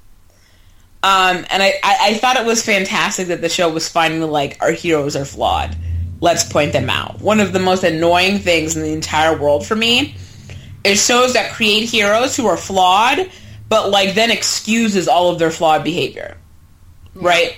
[1.03, 4.57] Um, and I, I, I thought it was fantastic that the show was finally like,
[4.61, 5.77] our heroes are flawed.
[6.21, 7.21] Let's point them out.
[7.21, 10.15] One of the most annoying things in the entire world for me
[10.85, 13.29] is shows that create heroes who are flawed,
[13.67, 16.37] but like then excuses all of their flawed behavior.
[17.15, 17.57] Right?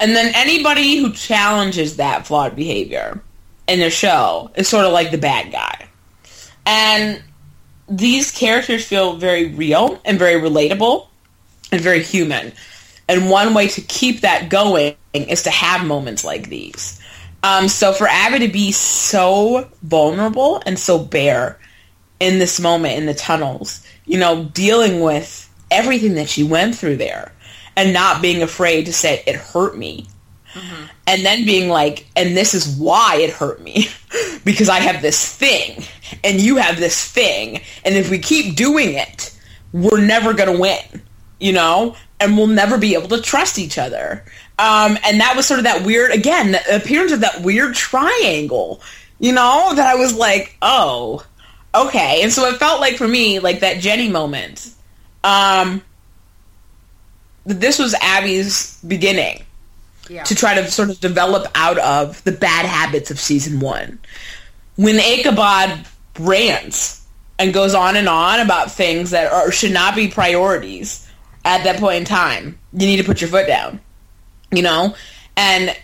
[0.00, 3.22] And then anybody who challenges that flawed behavior
[3.68, 5.86] in their show is sort of like the bad guy.
[6.66, 7.22] And
[7.88, 11.08] these characters feel very real and very relatable
[11.70, 12.52] and very human.
[13.08, 17.00] And one way to keep that going is to have moments like these.
[17.42, 21.58] Um, so for Abby to be so vulnerable and so bare
[22.22, 26.96] in this moment in the tunnels, you know, dealing with everything that she went through
[26.96, 27.32] there
[27.76, 30.06] and not being afraid to say it hurt me
[31.06, 33.86] and then being like, and this is why it hurt me
[34.44, 35.82] because I have this thing
[36.22, 37.60] and you have this thing.
[37.84, 39.36] And if we keep doing it,
[39.72, 41.02] we're never going to win,
[41.40, 44.24] you know, and we'll never be able to trust each other.
[44.58, 48.80] Um, and that was sort of that weird, again, the appearance of that weird triangle,
[49.18, 51.24] you know, that I was like, oh,
[51.74, 52.20] okay.
[52.22, 54.70] And so it felt like for me, like that Jenny moment,
[55.24, 55.82] um,
[57.44, 59.42] this was Abby's beginning
[60.08, 60.22] Yeah.
[60.24, 63.98] to try to sort of develop out of the bad habits of season one.
[64.76, 65.86] When Ichabod
[66.18, 67.02] rants
[67.38, 71.06] and goes on and on about things that are, should not be priorities
[71.44, 73.80] at that point in time, you need to put your foot down.
[74.50, 74.94] You know?
[75.36, 75.74] And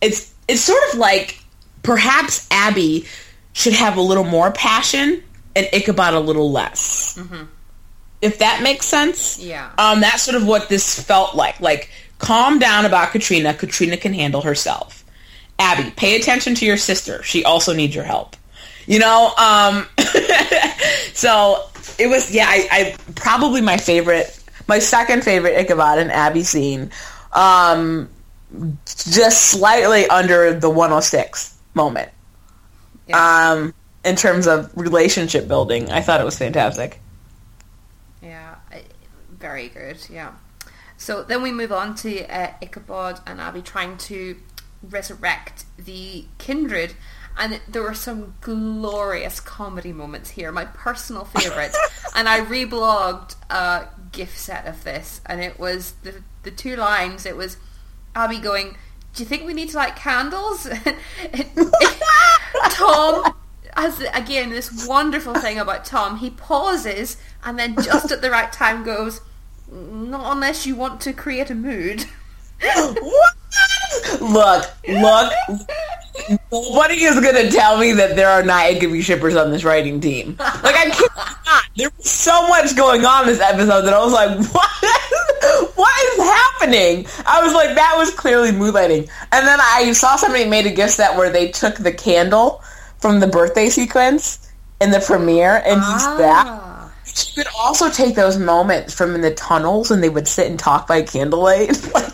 [0.00, 1.40] it's it's sort of like
[1.82, 3.06] perhaps Abby
[3.56, 5.22] should have a little more passion
[5.56, 7.18] and Ichabod a little less.
[8.20, 9.38] If that makes sense.
[9.38, 9.72] Yeah.
[9.78, 11.58] Um, that's sort of what this felt like.
[11.58, 13.54] Like, calm down about Katrina.
[13.54, 15.06] Katrina can handle herself.
[15.58, 17.22] Abby, pay attention to your sister.
[17.22, 18.36] She also needs your help.
[18.86, 19.86] You know, um,
[21.14, 21.64] so
[21.98, 24.38] it was, yeah, I, I probably my favorite,
[24.68, 26.90] my second favorite Ichabod and Abby scene,
[27.32, 28.10] um,
[28.84, 32.10] just slightly under the 106 moment.
[33.08, 33.52] Yeah.
[33.52, 37.00] Um, in terms of relationship building, I thought it was fantastic.
[38.22, 38.56] Yeah,
[39.30, 39.98] very good.
[40.10, 40.32] Yeah.
[40.96, 44.36] So then we move on to uh, Ichabod and Abby trying to
[44.82, 46.94] resurrect the kindred,
[47.36, 50.50] and there were some glorious comedy moments here.
[50.52, 51.74] My personal favourite,
[52.14, 57.26] and I reblogged a GIF set of this, and it was the the two lines.
[57.26, 57.58] It was
[58.14, 58.76] Abby going,
[59.16, 60.68] "Do you think we need to light candles?"
[62.70, 63.34] Tom
[63.76, 66.18] has again this wonderful thing about Tom.
[66.18, 69.22] He pauses and then just at the right time goes,
[69.70, 72.04] "Not unless you want to create a mood."
[74.20, 75.32] Look, look.
[76.50, 80.36] Nobody is gonna tell me that there are not Ichabbie shippers on this writing team.
[80.38, 81.08] Like I kid you
[81.46, 81.64] not.
[81.76, 85.76] There was so much going on this episode that I was like, what?
[85.76, 87.06] what is happening?
[87.26, 89.08] I was like, that was clearly moonlighting.
[89.32, 92.62] And then I saw somebody made a GIF set where they took the candle
[92.98, 94.50] from the birthday sequence
[94.80, 96.46] in the premiere and used that.
[96.48, 96.92] Ah.
[97.04, 100.58] She could also take those moments from in the tunnels and they would sit and
[100.58, 101.70] talk by candlelight.
[101.94, 102.12] Like,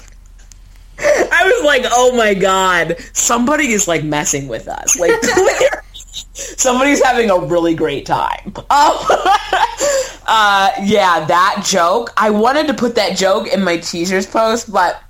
[1.42, 4.98] I was like, oh my god, somebody is like messing with us.
[4.98, 5.12] Like,
[6.32, 8.54] somebody's having a really great time.
[8.72, 8.96] Um,
[10.26, 12.10] uh, yeah, that joke.
[12.16, 15.02] I wanted to put that joke in my teasers post, but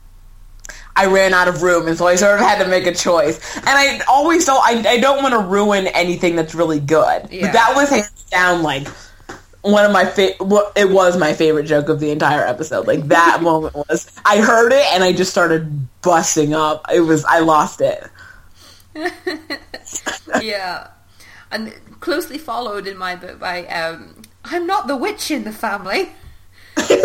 [0.96, 3.38] I ran out of room, and so I sort of had to make a choice.
[3.56, 4.60] And I always don't.
[4.64, 7.28] I, I don't want to ruin anything that's really good.
[7.30, 7.46] Yeah.
[7.46, 8.88] But that was hands down like
[9.62, 12.86] one of my fa- what it was my favorite joke of the entire episode.
[12.86, 16.86] Like that moment was I heard it and I just started busting up.
[16.92, 18.04] It was I lost it.
[20.42, 20.88] yeah,
[21.50, 26.10] and closely followed in my book by um, I'm not the witch in the family.
[26.76, 27.02] and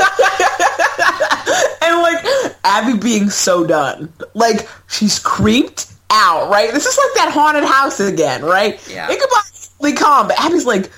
[2.02, 2.26] like
[2.64, 4.12] Abby being so done.
[4.34, 6.72] Like she's creeped out, right?
[6.74, 8.86] This is like that haunted house again, right?
[8.90, 9.08] Yeah.
[9.10, 10.90] Ichabod's calm, but Abby's like,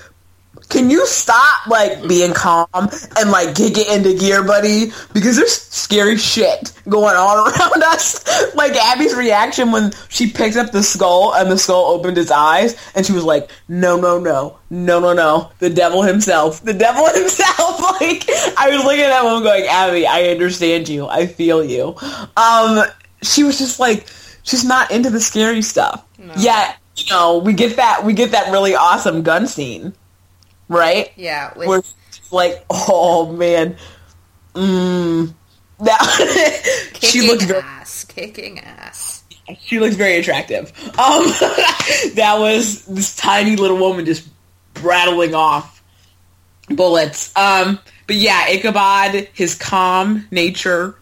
[0.70, 4.92] can you stop like being calm and like get it into gear, buddy?
[5.12, 8.54] Because there's scary shit going on around us.
[8.54, 12.76] Like Abby's reaction when she picked up the skull and the skull opened its eyes
[12.94, 17.04] and she was like, no, no, no, no, no, no, the devil himself, the devil
[17.14, 17.80] himself.
[18.00, 18.24] like
[18.56, 21.96] I was looking at that woman going, Abby, I understand you, I feel you.
[22.36, 22.84] Um,
[23.22, 24.06] she was just like,
[24.44, 26.06] she's not into the scary stuff.
[26.16, 26.32] No.
[26.38, 29.94] Yet, you know, we get that we get that really awesome gun scene
[30.70, 31.12] right?
[31.16, 31.52] Yeah.
[31.56, 31.82] With- Where
[32.30, 33.76] like, oh man,
[34.54, 35.34] mm,
[35.80, 39.24] that she looked very, ass, kicking ass.
[39.60, 40.72] She looks very attractive.
[40.90, 40.94] Um,
[42.14, 44.28] that was this tiny little woman just
[44.80, 45.82] rattling off
[46.68, 47.36] bullets.
[47.36, 50.96] Um, but yeah, Ichabod, his calm nature,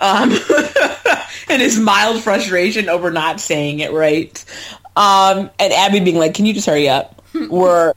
[0.00, 0.32] um,
[1.48, 4.42] and his mild frustration over not saying it right,
[4.96, 7.94] um, and Abby being like, "Can you just hurry up?" were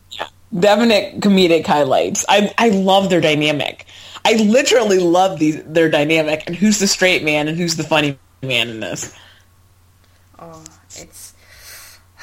[0.57, 2.25] definite comedic highlights.
[2.29, 3.85] I I love their dynamic.
[4.23, 8.17] I literally love these their dynamic and who's the straight man and who's the funny
[8.41, 9.15] man in this.
[10.39, 10.63] Oh,
[10.97, 11.33] it's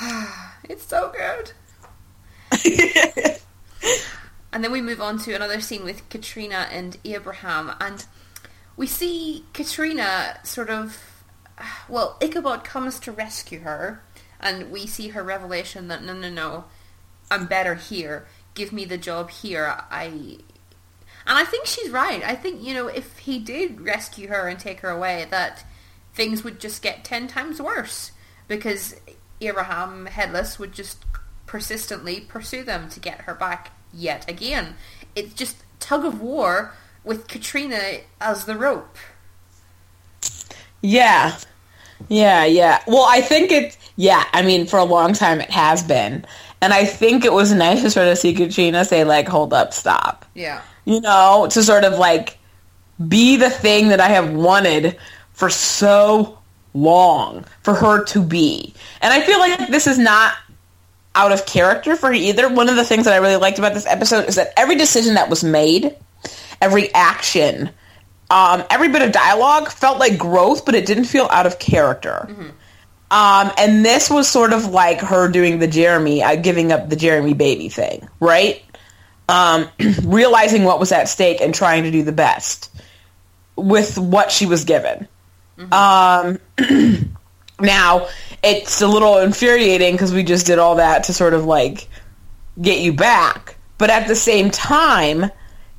[0.69, 1.53] it's so good.
[4.53, 8.05] and then we move on to another scene with Katrina and Abraham and
[8.77, 11.25] we see Katrina sort of
[11.89, 14.03] well, Ichabod comes to rescue her
[14.41, 16.65] and we see her revelation that no no no
[17.33, 18.27] I'm better here.
[18.55, 19.75] Give me the job here.
[19.91, 22.23] I and I think she's right.
[22.23, 25.65] I think, you know, if he did rescue her and take her away, that
[26.13, 28.13] things would just get ten times worse.
[28.49, 28.97] Because
[29.41, 31.05] Abraham Headless would just
[31.47, 34.75] persistently pursue them to get her back yet again.
[35.15, 36.75] It's just tug of war
[37.05, 38.97] with Katrina as the rope.
[40.83, 41.39] Yeah.
[42.09, 42.83] Yeah, yeah.
[42.87, 46.27] Well, I think it, yeah, I mean, for a long time it has been.
[46.63, 49.75] And I think it was nice to sort of see Katrina say, like, hold up,
[49.75, 50.25] stop.
[50.35, 50.63] Yeah.
[50.85, 52.39] You know, to sort of, like,
[53.09, 54.97] be the thing that I have wanted
[55.33, 56.39] for so
[56.73, 58.75] long for her to be.
[59.01, 60.35] And I feel like this is not
[61.15, 62.49] out of character for either.
[62.49, 65.15] One of the things that I really liked about this episode is that every decision
[65.15, 65.97] that was made,
[66.61, 67.71] every action,
[68.31, 72.27] um, every bit of dialogue felt like growth, but it didn't feel out of character.
[72.31, 72.49] Mm-hmm.
[73.13, 76.97] Um, and this was sort of like her doing the Jeremy, uh, giving up the
[76.97, 78.65] Jeremy baby thing, right?
[79.29, 79.69] Um,
[80.03, 82.75] realizing what was at stake and trying to do the best
[83.55, 85.07] with what she was given.
[85.59, 86.39] Mm-hmm.
[86.65, 87.15] Um,
[87.61, 88.09] now,
[88.43, 91.89] it's a little infuriating because we just did all that to sort of like
[92.63, 93.57] get you back.
[93.77, 95.31] But at the same time,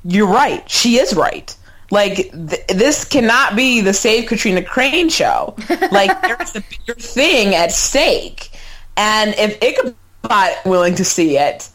[0.04, 0.70] you're right.
[0.70, 1.52] She is right.
[1.90, 5.56] Like th- this cannot be the Save Katrina Crane show.
[5.90, 8.50] Like there's a bigger thing at stake,
[8.96, 11.68] and if Ichabod willing to see it,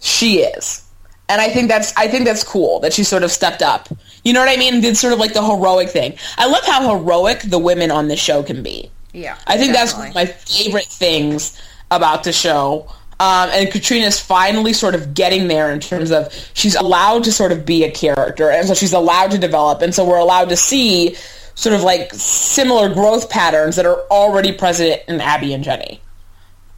[0.00, 0.86] she is.
[1.28, 3.88] And I think that's I think that's cool that she sort of stepped up.
[4.24, 4.80] You know what I mean?
[4.80, 6.14] Did sort of like the heroic thing.
[6.36, 8.90] I love how heroic the women on this show can be.
[9.12, 9.72] Yeah, I think definitely.
[9.72, 11.60] that's one of my favorite things
[11.90, 12.92] about the show.
[13.22, 17.52] Um, and Katrina's finally sort of getting there in terms of she's allowed to sort
[17.52, 20.56] of be a character, and so she's allowed to develop, and so we're allowed to
[20.56, 21.14] see
[21.54, 26.00] sort of like similar growth patterns that are already present in Abby and Jenny.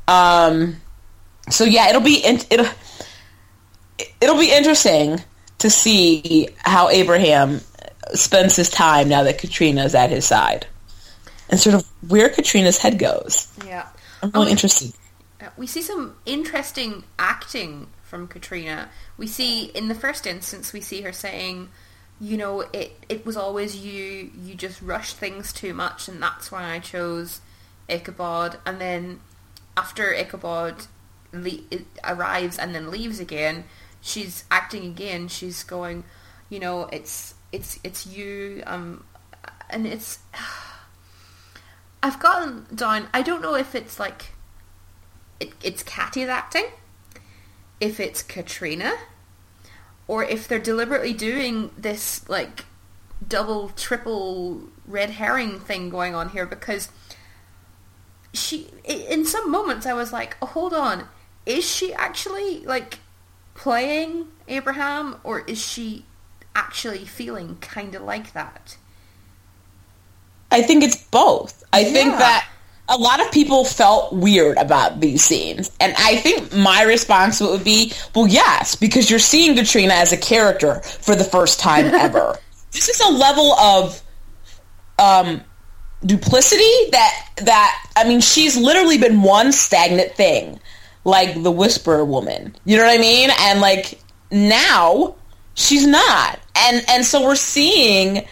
[0.06, 0.76] Um,
[1.48, 2.68] so yeah, it'll be in, it'll
[4.20, 5.22] it'll be interesting
[5.60, 7.62] to see how Abraham
[8.12, 10.66] spends his time now that Katrina's at his side,
[11.48, 13.50] and sort of where Katrina's head goes.
[13.64, 13.88] Yeah,
[14.22, 14.92] I'm really interested
[15.56, 18.90] we see some interesting acting from Katrina.
[19.16, 21.68] We see in the first instance we see her saying,
[22.20, 24.30] you know, it it was always you.
[24.36, 27.40] You just rushed things too much, and that's why I chose
[27.88, 28.58] Ichabod.
[28.64, 29.20] And then
[29.76, 30.86] after Ichabod
[31.32, 31.62] le-
[32.04, 33.64] arrives and then leaves again,
[34.00, 35.28] she's acting again.
[35.28, 36.04] She's going,
[36.48, 38.62] you know, it's it's it's you.
[38.66, 39.04] Um,
[39.70, 40.20] and it's.
[42.02, 43.08] I've gotten down.
[43.14, 44.33] I don't know if it's like
[45.40, 46.66] it, it's Katia's acting,
[47.80, 48.94] if it's Katrina,
[50.06, 52.64] or if they're deliberately doing this like
[53.26, 56.90] double, triple red herring thing going on here because
[58.32, 61.08] she in some moments I was like, oh, hold on,
[61.46, 62.98] is she actually like
[63.54, 66.04] playing Abraham or is she
[66.54, 68.76] actually feeling kind of like that?
[70.50, 71.64] I think it's both.
[71.72, 71.92] I yeah.
[71.92, 72.48] think that
[72.88, 75.70] a lot of people felt weird about these scenes.
[75.80, 80.16] And I think my response would be, well, yes, because you're seeing Katrina as a
[80.16, 82.36] character for the first time ever.
[82.72, 84.02] this is a level of
[84.98, 85.40] um,
[86.04, 90.60] duplicity that, that, I mean, she's literally been one stagnant thing,
[91.04, 92.54] like the Whisperer woman.
[92.66, 93.30] You know what I mean?
[93.40, 93.98] And like
[94.30, 95.16] now
[95.54, 96.38] she's not.
[96.54, 98.26] And, and so we're seeing,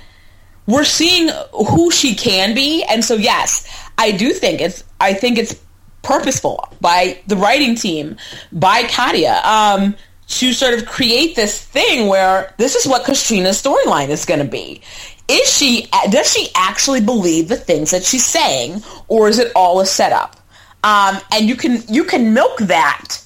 [0.66, 2.82] we're seeing who she can be.
[2.84, 3.66] And so yes,
[3.98, 5.60] I do think it's I think it's
[6.02, 8.16] purposeful by the writing team,
[8.52, 9.94] by Katia, um,
[10.28, 14.46] to sort of create this thing where this is what Katrina's storyline is going to
[14.46, 14.82] be.
[15.28, 19.80] Is she does she actually believe the things that she's saying, or is it all
[19.80, 20.36] a setup?
[20.84, 23.18] Um, and you can you can milk that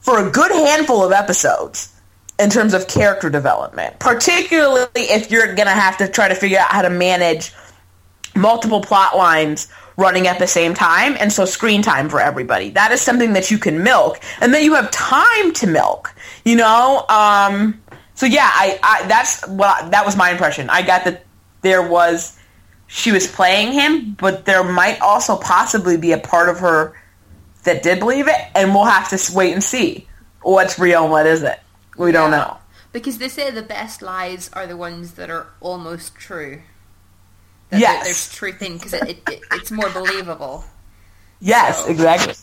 [0.00, 1.93] for a good handful of episodes
[2.38, 6.58] in terms of character development, particularly if you're going to have to try to figure
[6.58, 7.52] out how to manage
[8.34, 12.70] multiple plot lines running at the same time and so screen time for everybody.
[12.70, 16.12] That is something that you can milk and then you have time to milk
[16.44, 17.04] you know?
[17.08, 17.80] Um,
[18.14, 20.70] so yeah I, I that's what that was my impression.
[20.70, 21.24] I got that
[21.62, 22.38] there was
[22.86, 26.94] she was playing him but there might also possibly be a part of her
[27.64, 30.06] that did believe it and we'll have to wait and see
[30.42, 31.58] what's real and what isn't
[31.96, 32.58] we don't know
[32.92, 36.62] because they say the best lies are the ones that are almost true
[37.70, 38.04] that yes.
[38.04, 40.64] there's truth in because it, it, it's more believable.
[41.40, 41.90] Yes, so.
[41.90, 42.34] exactly.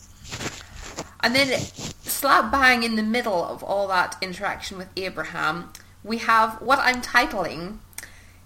[1.20, 5.72] And then slap bang in the middle of all that interaction with Abraham,
[6.04, 7.78] we have what I'm titling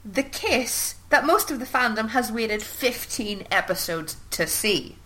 [0.04, 4.96] the kiss that most of the fandom has waited 15 episodes to see.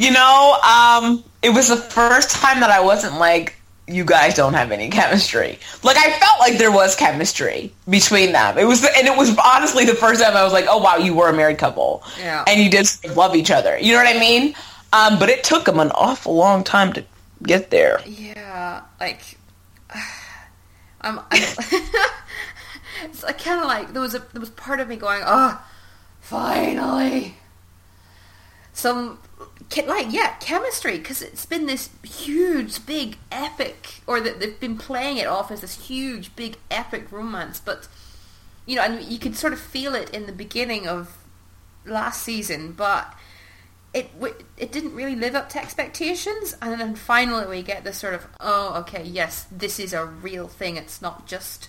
[0.00, 4.54] you know, um, it was the first time that I wasn't like, you guys don't
[4.54, 5.58] have any chemistry.
[5.82, 8.56] Like I felt like there was chemistry between them.
[8.56, 10.96] It was, the, and it was honestly the first time I was like, oh wow,
[10.96, 12.44] you were a married couple, yeah.
[12.46, 13.78] and you did love each other.
[13.78, 14.54] You know what I mean?
[14.92, 17.04] Um, but it took them an awful long time to
[17.42, 18.00] get there.
[18.06, 19.36] Yeah, like
[21.00, 21.18] I'm.
[21.18, 21.26] I'm
[23.04, 25.62] it's like kind of like there was a there was part of me going, oh,
[26.20, 27.34] finally,
[28.72, 29.18] some
[29.86, 35.16] like yeah chemistry because it's been this huge big epic or that they've been playing
[35.16, 37.86] it off as this huge big epic romance but
[38.66, 41.18] you know and you could sort of feel it in the beginning of
[41.86, 43.14] last season but
[43.94, 44.10] it
[44.56, 48.26] it didn't really live up to expectations and then finally we get this sort of
[48.38, 51.68] oh okay yes this is a real thing it's not just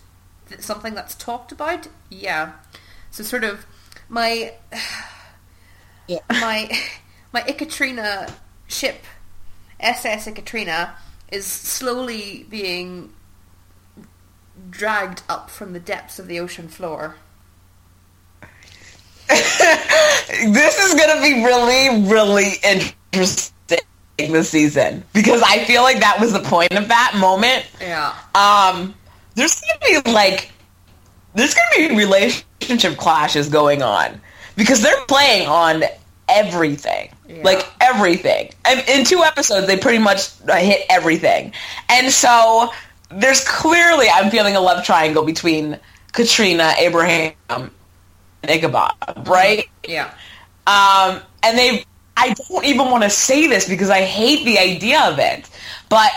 [0.59, 2.53] something that's talked about yeah
[3.09, 3.65] so sort of
[4.09, 4.53] my
[6.07, 6.19] yeah.
[6.29, 6.69] my
[7.33, 8.33] my Ikatrina
[8.67, 9.03] ship,
[9.79, 10.91] SS Ikatrina,
[11.31, 13.13] is slowly being
[14.69, 17.15] dragged up from the depths of the ocean floor.
[19.27, 23.55] this is going to be really, really interesting
[24.17, 27.65] this season because I feel like that was the point of that moment.
[27.79, 28.13] Yeah.
[28.35, 28.93] Um,
[29.35, 30.51] there's going to be like,
[31.33, 34.21] there's going to be relationship clashes going on
[34.55, 35.83] because they're playing on
[36.31, 37.11] everything.
[37.27, 37.43] Yeah.
[37.43, 38.51] Like everything.
[38.65, 41.53] And in two episodes, they pretty much hit everything.
[41.89, 42.71] And so
[43.09, 45.79] there's clearly, I'm feeling a love triangle between
[46.11, 47.71] Katrina, Abraham, and
[48.43, 48.93] Ichabod,
[49.27, 49.69] right?
[49.87, 50.13] Yeah.
[50.67, 51.85] Um, and they,
[52.17, 55.49] I don't even want to say this because I hate the idea of it,
[55.89, 56.11] but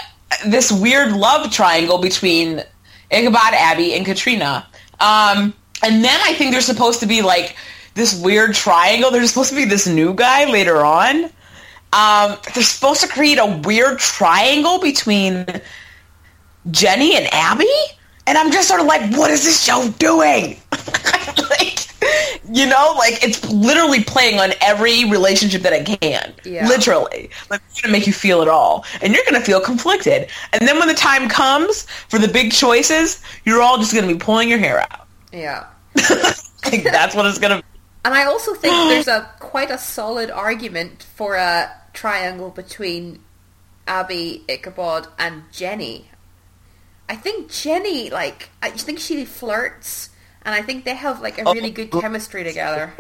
[0.47, 2.63] this weird love triangle between
[3.11, 4.67] Ichabod, Abby, and Katrina.
[5.01, 7.57] Um, and then I think there's supposed to be like
[7.95, 9.11] this weird triangle.
[9.11, 11.31] There's supposed to be this new guy later on.
[11.93, 15.47] Um, they're supposed to create a weird triangle between
[16.71, 17.71] Jenny and Abby,
[18.27, 20.61] and I'm just sort of like, what is this show doing?
[21.51, 21.87] like,
[22.51, 26.35] you know, like it's literally playing on every relationship that it can.
[26.45, 26.67] Yeah.
[26.67, 30.29] Literally, like it's gonna make you feel it all, and you're gonna feel conflicted.
[30.53, 34.19] And then when the time comes for the big choices, you're all just gonna be
[34.19, 35.07] pulling your hair out.
[35.33, 35.67] Yeah.
[36.65, 37.63] like that's what it's gonna.
[38.05, 43.21] And I also think there's a quite a solid argument for a triangle between
[43.87, 46.11] Abby, Ichabod, and Jenny.
[47.09, 50.11] I think Jenny, like, I think she flirts,
[50.43, 52.01] and I think they have like a really good oh.
[52.01, 52.93] chemistry together.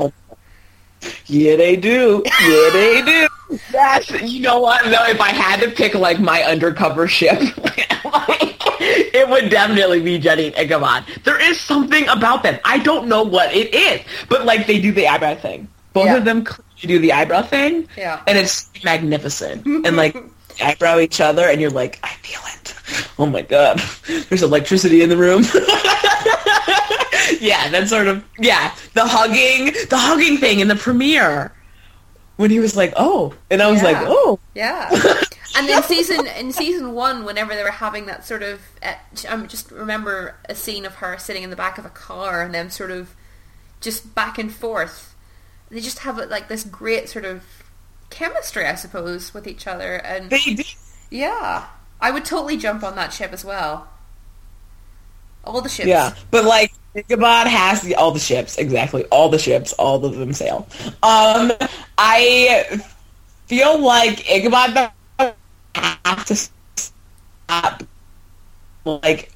[1.26, 2.22] Yeah, they do.
[2.24, 3.02] Yeah, they
[3.50, 3.58] do.
[3.70, 4.84] That's you know what?
[4.84, 7.40] Though, if I had to pick like my undercover ship,
[8.04, 11.04] like, it would definitely be Jenny and Ichabod.
[11.24, 12.58] There is something about them.
[12.64, 15.68] I don't know what it is, but like they do the eyebrow thing.
[15.92, 16.16] Both yeah.
[16.16, 16.44] of them
[16.80, 17.88] do the eyebrow thing.
[17.96, 19.64] Yeah, and it's magnificent.
[19.86, 20.16] and like
[20.62, 22.74] eyebrow each other, and you're like, I feel it.
[23.18, 23.78] Oh my god,
[24.28, 25.42] there's electricity in the room.
[27.40, 31.52] yeah, that sort of yeah, the hugging, the hugging thing in the premiere
[32.36, 33.92] when he was like, "Oh," and I was Yeah.
[33.92, 34.90] like, "Oh." Yeah.
[35.56, 38.94] And then season in season one, whenever they were having that sort of, uh,
[39.28, 42.54] I just remember a scene of her sitting in the back of a car and
[42.54, 43.14] them sort of
[43.80, 45.14] just back and forth.
[45.70, 47.44] They just have like this great sort of
[48.10, 49.94] chemistry, I suppose, with each other.
[49.96, 50.32] And
[51.10, 51.66] yeah,
[52.00, 53.88] I would totally jump on that ship as well.
[55.44, 55.88] All the ships.
[55.88, 60.16] Yeah, but like Ichabod has the, all the ships exactly, all the ships, all of
[60.16, 60.66] them sail.
[61.02, 61.52] Um,
[61.98, 62.82] I
[63.46, 64.90] feel like Ichabod
[66.24, 66.90] have to
[67.46, 67.82] stop
[68.84, 69.30] like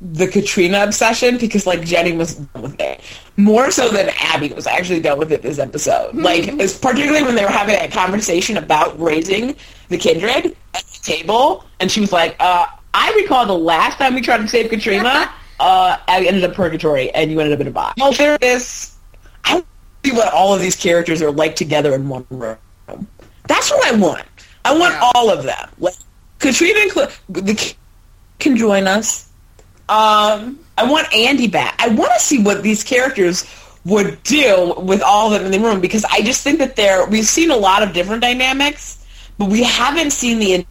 [0.00, 3.00] the Katrina obsession because like Jenny was done with it
[3.36, 6.14] more so than Abby was actually done with it this episode.
[6.14, 9.56] Like, it's particularly when they were having a conversation about raising
[9.88, 14.14] the kindred at the table, and she was like, uh, "I recall the last time
[14.14, 17.66] we tried to save Katrina, uh, I ended up purgatory, and you ended up in
[17.66, 18.94] a box." Well, there is.
[19.44, 19.62] I
[20.04, 22.58] see what all of these characters are like together in one room.
[23.50, 24.22] That's what I want.
[24.64, 25.10] I want Yeah.
[25.14, 25.68] all of them.
[25.78, 25.94] Like
[26.38, 27.74] Katrina and Cl-
[28.38, 29.26] can join us.
[29.88, 31.74] Um, I want Andy back.
[31.78, 33.44] I want to see what these characters
[33.84, 37.06] would do with all of them in the room because I just think that they're.
[37.06, 39.04] We've seen a lot of different dynamics,
[39.36, 40.64] but we haven't seen the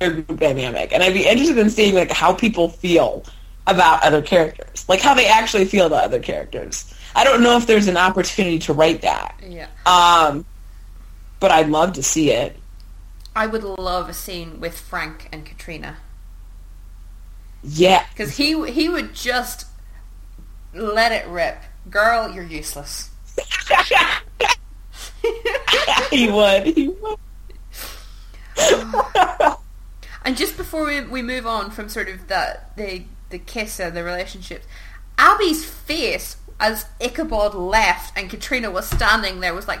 [0.00, 3.22] entire group dynamic, and I'd be interested in seeing like how people feel
[3.68, 6.92] about other characters, like how they actually feel about other characters.
[7.14, 9.66] I don't know if there's an opportunity to write that, Yeah.
[9.86, 10.44] um,
[11.40, 12.56] but I'd love to see it.
[13.34, 15.96] I would love a scene with Frank and Katrina.
[17.62, 19.66] Yeah, Because he he would just
[20.72, 21.62] let it rip.
[21.90, 23.10] Girl, you're useless.
[26.10, 26.66] he would.
[26.66, 27.18] He would.
[30.22, 33.96] And just before we, we move on from sort of the the the kiss and
[33.96, 34.66] the relationships,
[35.16, 39.80] Abby's face as Ichabod left and Katrina was standing there was like,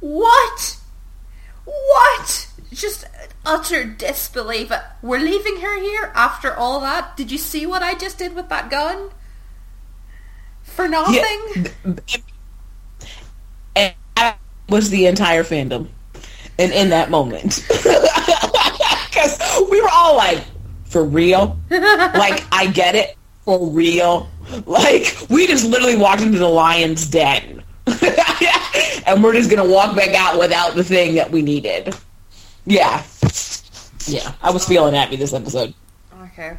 [0.00, 0.78] what?
[1.66, 2.48] What?
[2.72, 3.04] Just
[3.44, 4.72] utter disbelief.
[5.02, 7.16] We're leaving her here after all that.
[7.16, 9.10] Did you see what I just did with that gun?
[10.62, 11.66] For nothing.
[13.74, 14.38] and that
[14.68, 15.88] was the entire fandom,
[16.58, 19.40] and in that moment, because
[19.70, 20.44] we were all like,
[20.84, 21.58] "For real?
[21.70, 24.28] like I get it, for real?
[24.66, 27.62] Like we just literally walked into the lion's den,
[29.06, 31.94] and we're just gonna walk back out without the thing that we needed."
[32.64, 33.02] Yeah,
[34.06, 35.74] yeah, I was feeling happy this episode.
[36.22, 36.56] Okay.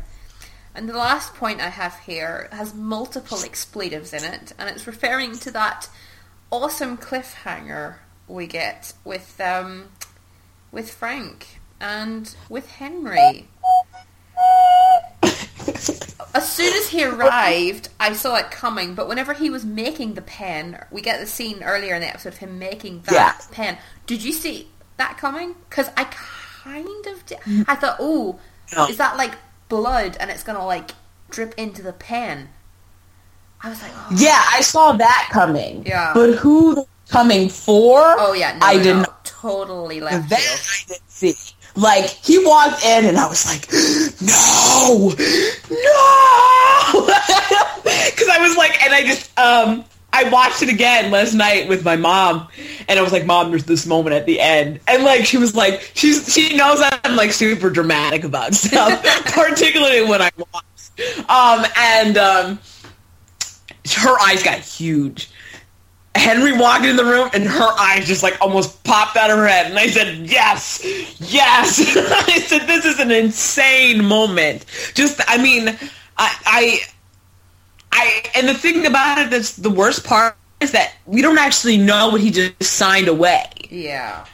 [0.73, 5.37] And the last point I have here has multiple expletives in it, and it's referring
[5.39, 5.89] to that
[6.51, 7.95] awesome cliffhanger
[8.27, 9.89] we get with um,
[10.71, 13.47] with Frank and with Henry.
[16.33, 20.21] As soon as he arrived, I saw it coming, but whenever he was making the
[20.21, 23.33] pen, we get the scene earlier in the episode of him making that Yeah.
[23.51, 23.77] pen.
[24.05, 25.55] Did you see that coming?
[25.69, 27.39] Because I kind of did.
[27.39, 27.65] Mm.
[27.67, 28.39] I thought, oh,
[28.75, 28.87] No.
[28.87, 29.33] is that like
[29.69, 30.91] blood and it's going to like
[31.29, 32.49] drip into the pen?
[33.61, 35.85] I was like, oh, Yeah, I saw that coming.
[35.85, 36.11] Yeah.
[36.13, 37.99] but who coming for?
[38.19, 39.07] oh yeah, no, I no, didn't.
[39.23, 40.39] totally left That.
[40.39, 41.35] I didn't see.
[41.77, 43.71] Like he walked in, and I was like,
[44.19, 45.13] "No, no,"
[48.09, 51.85] because I was like, and I just um, I watched it again last night with
[51.85, 52.47] my mom,
[52.89, 55.55] and I was like, "Mom, there's this moment at the end," and like she was
[55.55, 60.63] like, she's she knows I'm like super dramatic about stuff, particularly when I watch,
[61.29, 62.59] um, and um,
[63.97, 65.29] her eyes got huge.
[66.17, 69.47] Henry walked in the room and her eyes just like almost popped out of her
[69.47, 69.67] head.
[69.67, 70.81] And I said, yes,
[71.19, 71.79] yes.
[71.97, 74.65] I said, this is an insane moment.
[74.93, 75.69] Just, I mean,
[76.17, 76.79] I, I,
[77.91, 81.77] I, and the thing about it that's the worst part is that we don't actually
[81.77, 83.45] know what he just signed away.
[83.69, 84.25] Yeah.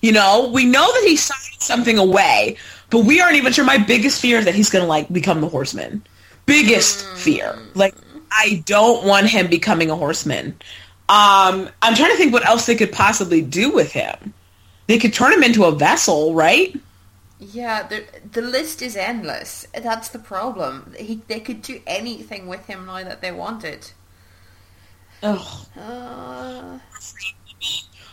[0.00, 2.56] You know, we know that he signed something away,
[2.90, 3.64] but we aren't even sure.
[3.64, 6.04] My biggest fear is that he's going to like become the horseman.
[6.46, 7.16] Biggest mm.
[7.16, 7.58] fear.
[7.74, 7.94] Like,
[8.30, 10.56] I don't want him becoming a horseman.
[11.08, 14.34] Um, I'm trying to think what else they could possibly do with him.
[14.88, 16.74] They could turn him into a vessel, right?
[17.38, 19.66] Yeah, the the list is endless.
[19.74, 20.94] That's the problem.
[20.98, 23.92] He, they could do anything with him now that they wanted.
[25.22, 26.78] Oh, Uh,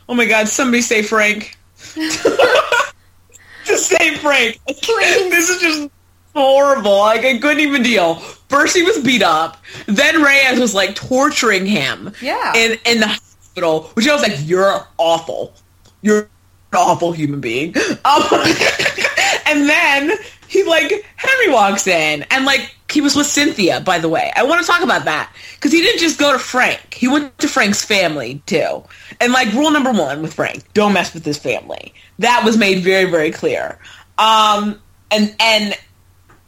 [0.10, 0.48] oh my God!
[0.48, 1.58] Somebody say Frank.
[3.64, 4.60] just say Frank.
[4.82, 5.32] Please.
[5.32, 5.90] This is just
[6.36, 7.00] horrible.
[7.00, 8.16] Like I couldn't even deal.
[8.50, 9.58] First he was beat up,
[9.88, 12.14] then Reyes was like torturing him.
[12.22, 12.54] Yeah.
[12.56, 15.54] In in the hospital, which I was like, you're awful.
[16.02, 16.28] You're an
[16.74, 17.76] awful human being.
[18.06, 18.24] Um,
[19.48, 20.12] and then
[20.48, 24.32] he like Henry walks in and like he was with Cynthia, by the way.
[24.36, 26.94] I want to talk about that because he didn't just go to Frank.
[26.94, 28.84] He went to Frank's family too.
[29.20, 31.94] And like rule number one with Frank, don't mess with his family.
[32.20, 33.80] That was made very very clear.
[34.18, 34.80] Um,
[35.10, 35.78] and and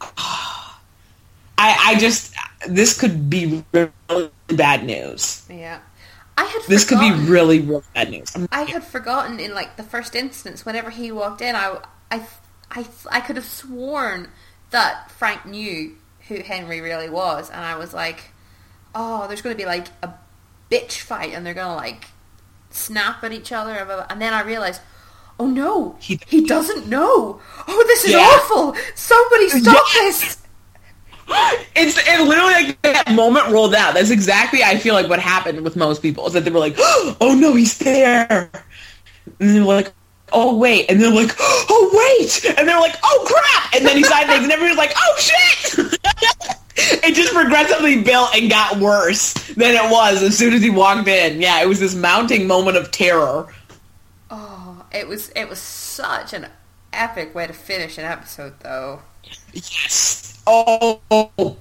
[0.00, 0.74] I
[1.58, 2.34] I just
[2.68, 5.46] this could be really bad news.
[5.50, 5.80] Yeah.
[6.38, 8.36] I had This could be really really bad news.
[8.52, 11.78] I had forgotten in like the first instance, whenever he walked in, I,
[12.10, 12.26] I,
[12.70, 14.28] I, I could have sworn
[14.70, 15.96] that Frank knew
[16.28, 18.32] who Henry really was, and I was like,
[18.94, 20.12] oh, there's going to be like a
[20.70, 22.06] bitch fight, and they're going to like
[22.70, 24.06] snap at each other, and blah, blah.
[24.10, 24.82] and then I realized,
[25.38, 27.40] oh no, He- he, doesn't know.
[27.68, 28.18] Oh, this is Yeah.
[28.18, 28.74] awful.
[28.94, 30.38] Somebody stop this.
[31.74, 33.94] It's it literally like that moment rolled out.
[33.94, 36.76] That's exactly I feel like what happened with most people is that they were like,
[36.78, 38.48] "Oh no, he's there,"
[39.40, 39.92] and they're like,
[40.32, 44.04] "Oh wait," and they're like, "Oh wait," and they're like, "Oh crap!" And then he
[44.04, 45.98] signed things, and everyone's like, "Oh shit!"
[46.76, 51.08] it just progressively built and got worse than it was as soon as he walked
[51.08, 51.40] in.
[51.42, 53.52] Yeah, it was this mounting moment of terror.
[54.96, 56.46] It was it was such an
[56.92, 59.02] epic way to finish an episode, though.
[59.52, 60.40] Yes.
[60.46, 61.56] Oh,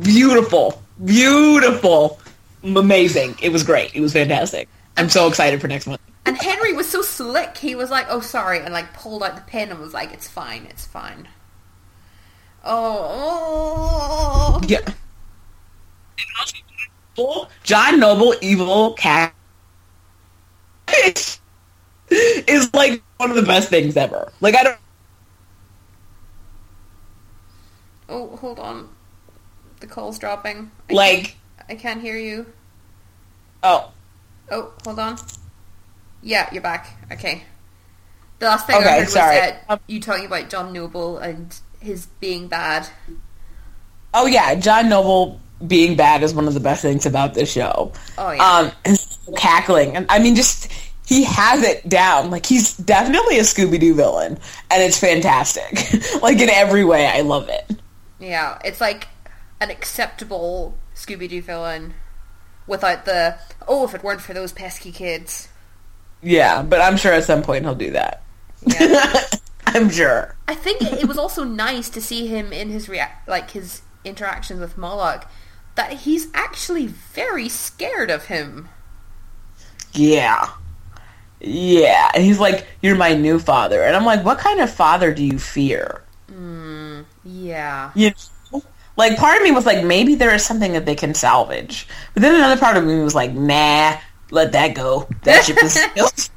[0.00, 2.20] beautiful, beautiful,
[2.62, 3.36] amazing.
[3.42, 3.94] It was great.
[3.94, 4.68] It was fantastic.
[4.96, 6.00] I'm so excited for next month.
[6.24, 7.58] And Henry was so slick.
[7.58, 10.28] He was like, "Oh, sorry," and like pulled out the pen and was like, "It's
[10.28, 11.28] fine, it's fine."
[12.64, 14.80] Oh, Yeah.
[17.64, 19.34] John Noble, evil cat,
[22.90, 24.32] like one of the best things ever.
[24.40, 24.78] Like I don't.
[28.08, 28.88] oh, hold on.
[29.80, 30.70] The call's dropping.
[30.90, 31.36] I Like- can't-
[31.68, 32.46] I can't hear you.
[33.62, 33.90] Oh,
[34.50, 35.16] Oh, hold on.
[36.20, 36.88] Yeah, you're back.
[37.10, 37.44] Okay.
[38.38, 39.36] The last thing I Okay, heard sorry.
[39.36, 42.86] was uh, Um, you talking about John Noble and his being bad.
[44.12, 47.92] oh yeah, John Noble being bad is one of the best things about this show.
[48.18, 48.72] Oh, yeah.
[48.86, 48.96] Um,
[49.36, 50.68] cackling, and I mean, just
[51.12, 52.30] he has it down.
[52.30, 54.38] Like he's definitely a Scooby Doo villain,
[54.70, 55.72] and it's fantastic.
[56.22, 57.76] like in every way, I love it.
[58.18, 59.08] Yeah, it's like
[59.60, 61.94] an acceptable Scooby Doo villain
[62.66, 63.36] without the
[63.68, 65.48] oh, if it weren't for those pesky kids.
[66.22, 68.22] Yeah, but I'm sure at some point he'll do that.
[68.66, 69.22] Yeah.
[69.66, 70.34] I'm sure.
[70.48, 74.60] I think it was also nice to see him in his rea- like his interactions
[74.60, 75.26] with Moloch
[75.74, 78.68] that he's actually very scared of him.
[79.92, 80.50] Yeah.
[81.42, 82.10] Yeah.
[82.14, 83.82] And he's like, You're my new father.
[83.82, 86.02] And I'm like, What kind of father do you fear?
[86.30, 87.90] Mm, yeah.
[87.94, 88.10] You
[88.52, 88.62] know?
[88.96, 91.88] Like part of me was like, maybe there is something that they can salvage.
[92.14, 93.96] But then another part of me was like, nah,
[94.30, 95.08] let that go.
[95.24, 95.78] That ship is.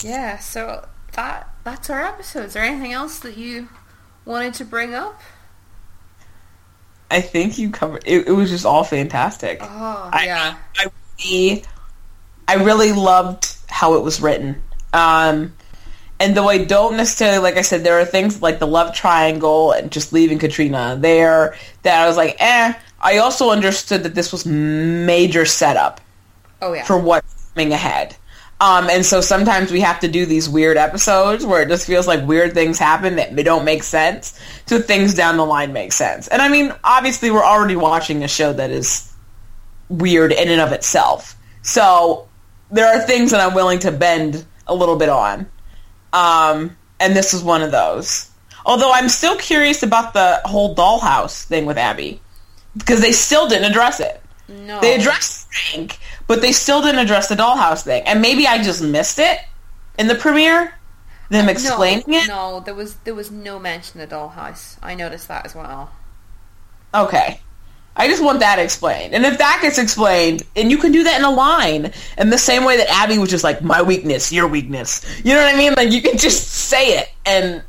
[0.00, 2.46] Yeah, so that that's our episode.
[2.46, 3.68] Is there anything else that you
[4.24, 5.20] wanted to bring up?
[7.10, 9.58] I think you covered it, it was just all fantastic.
[9.62, 10.56] Oh, I- yeah.
[10.78, 10.86] I
[11.24, 11.64] really,
[12.48, 14.62] I really loved how it was written.
[14.92, 15.54] Um,
[16.20, 19.72] and though I don't necessarily, like I said, there are things like the love triangle
[19.72, 22.74] and just leaving Katrina there that I was like, eh.
[23.00, 26.00] I also understood that this was major setup
[26.62, 26.84] Oh, yeah.
[26.84, 28.16] for what's coming ahead.
[28.60, 32.06] Um, and so sometimes we have to do these weird episodes where it just feels
[32.06, 36.28] like weird things happen that don't make sense, so things down the line make sense.
[36.28, 39.12] And I mean, obviously, we're already watching a show that is
[39.88, 41.36] weird in and of itself.
[41.62, 42.28] So
[42.74, 45.46] there are things that I'm willing to bend a little bit on.
[46.12, 48.30] Um, and this is one of those.
[48.66, 52.20] Although I'm still curious about the whole dollhouse thing with Abby.
[52.76, 54.20] Because they still didn't address it.
[54.48, 54.80] no.
[54.80, 58.02] They addressed Frank, but they still didn't address the dollhouse thing.
[58.04, 59.38] And maybe I just missed it
[59.96, 60.74] in the premiere,
[61.30, 62.28] them explaining no, it.
[62.28, 64.76] No, there was there was no mention of the Dollhouse.
[64.82, 65.92] I noticed that as well.
[66.92, 67.40] Okay.
[67.96, 69.14] I just want that explained.
[69.14, 72.38] And if that gets explained, and you can do that in a line, in the
[72.38, 75.04] same way that Abby was just like, my weakness, your weakness.
[75.24, 75.74] You know what I mean?
[75.74, 77.62] Like, you can just say it, and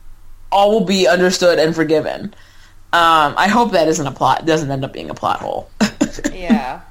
[0.52, 2.34] all will be understood and forgiven.
[2.92, 5.70] Um, I hope that isn't a plot, doesn't end up being a plot hole.
[6.34, 6.82] Yeah,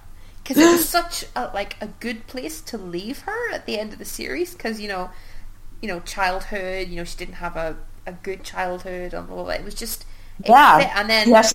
[0.43, 3.95] because it was such a, like a good place to leave her at the end
[3.95, 4.53] of the series.
[4.53, 5.11] Because you know,
[5.81, 6.89] you know, childhood.
[6.89, 7.77] You know, she didn't have a,
[8.07, 9.15] a good childhood.
[9.15, 9.53] And blah, blah, blah.
[9.55, 10.05] It was just
[10.41, 10.79] it yeah.
[10.79, 10.97] fit.
[10.97, 11.55] and then yes,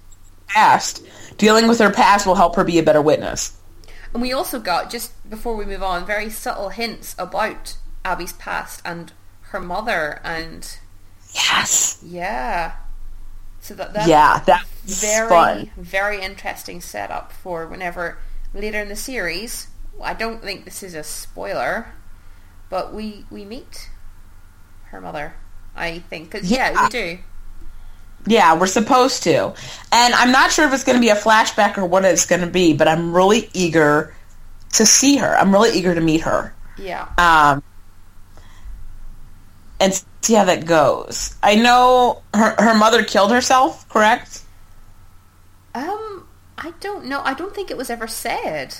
[0.49, 1.05] past.
[1.37, 3.55] Dealing with her past will help her be a better witness.
[4.13, 8.81] and we also got just before we move on very subtle hints about Abby's past
[8.83, 9.13] and
[9.51, 10.77] her mother and
[11.33, 11.99] Yes.
[12.03, 12.73] yeah.
[13.61, 15.71] So that that's Yeah, that's very fun.
[15.77, 18.17] very interesting setup for whenever
[18.53, 19.67] later in the series.
[20.01, 21.87] I don't think this is a spoiler,
[22.69, 23.89] but we we meet
[24.85, 25.33] her mother
[25.75, 26.31] I think.
[26.31, 26.71] 'Cause, yeah.
[26.71, 26.83] Yeah.
[26.83, 27.19] we do.
[28.27, 29.53] Yeah, we're supposed to.
[29.91, 32.41] And I'm not sure if it's going to be a flashback or what it's going
[32.41, 34.13] to be, but I'm really eager
[34.73, 35.35] to see her.
[35.37, 36.53] I'm really eager to meet her.
[36.77, 37.07] Yeah.
[37.17, 37.63] Um,
[39.79, 41.35] and see how that goes.
[41.41, 44.43] I know her, her mother killed herself, correct?
[45.73, 47.21] Um, I don't know.
[47.23, 48.75] I don't think it was ever said.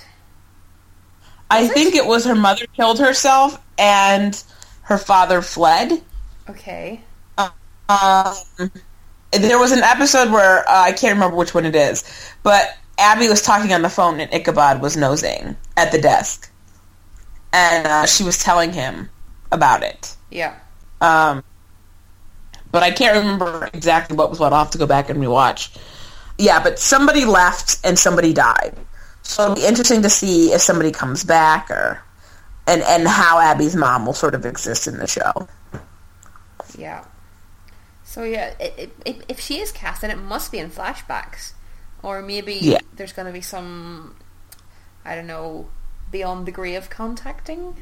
[1.50, 1.74] I Was it?
[1.74, 4.42] think it was her mother killed herself and
[4.84, 6.04] her father fled.
[6.50, 7.04] Okay.
[7.38, 8.36] Um,
[9.32, 12.03] there was an episode where uh, I can't remember which one it is,
[12.43, 16.51] but Abby was talking on the phone and Ichabod was nosing at the desk,
[17.53, 19.09] and uh, she was telling him
[19.51, 20.15] about it.
[20.32, 20.55] Yeah.
[21.01, 21.43] Um,
[22.71, 24.53] but I can't remember exactly what was what.
[24.53, 25.77] I'll have to go back and rewatch.
[26.38, 28.75] Yeah, but somebody left and somebody died,
[29.23, 32.01] so it'll be interesting to see if somebody comes back or
[32.67, 35.47] and and how Abby's mom will sort of exist in the show.
[36.77, 37.03] Yeah.
[38.10, 41.53] So yeah, it, it, if she is cast, then it must be in flashbacks,
[42.01, 42.80] or maybe Yeah.
[42.95, 44.16] there's going to be some,
[45.05, 45.68] I don't know,
[46.12, 47.76] beyond the grave contacting.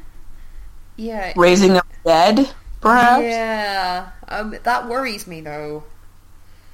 [0.98, 1.32] Yeah.
[1.38, 2.50] Raising up the dead,
[2.82, 3.24] perhaps.
[3.24, 4.10] Yeah.
[4.28, 5.86] Um, that worries me though.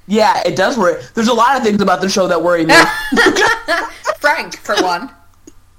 [0.08, 1.00] Yeah, it does worry.
[1.14, 2.74] There's a lot of things about the show that worry me.
[4.18, 5.10] Frank, for one.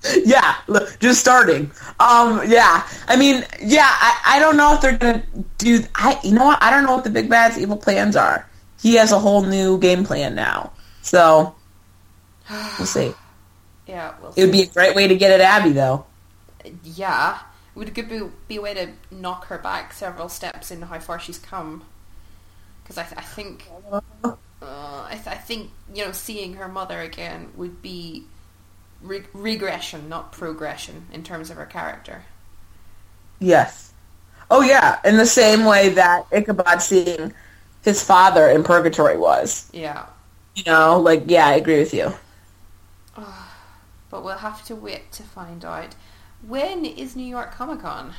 [0.26, 1.72] yeah, look, just starting.
[2.00, 5.24] Um, yeah, I mean, yeah, I, I don't know if they're gonna
[5.58, 5.84] do.
[5.96, 6.62] I, you know what?
[6.62, 8.48] I don't know what the big bad's evil plans are.
[8.82, 11.56] He has a whole new game plan now, so
[12.78, 13.14] we'll see.
[13.88, 14.14] Yeah.
[14.22, 16.06] We'll It would be a great way to get at Abby, though.
[16.84, 17.40] Yeah.
[17.76, 21.20] It would be, be a way to knock her back several steps in how far
[21.20, 21.84] she's come.
[22.84, 24.32] Because I, th- I think, uh,
[24.62, 28.26] I, th- I think you know, seeing her mother again would be
[29.06, 32.24] re- regression, not progression, in terms of her character.
[33.40, 33.94] Yes.
[34.50, 37.34] Oh yeah, in the same way that Ichabod seeing
[37.84, 39.70] his father in purgatory was.
[39.74, 40.06] Yeah.
[40.56, 42.14] You know, like yeah, I agree with you.
[44.10, 45.96] But we'll have to wait to find out.
[46.46, 48.14] When is New York Comic Con?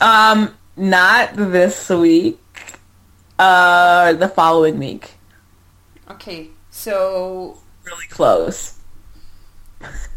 [0.00, 2.38] Um, not this week.
[3.38, 5.14] Uh, the following week.
[6.08, 8.78] Okay, so Really close.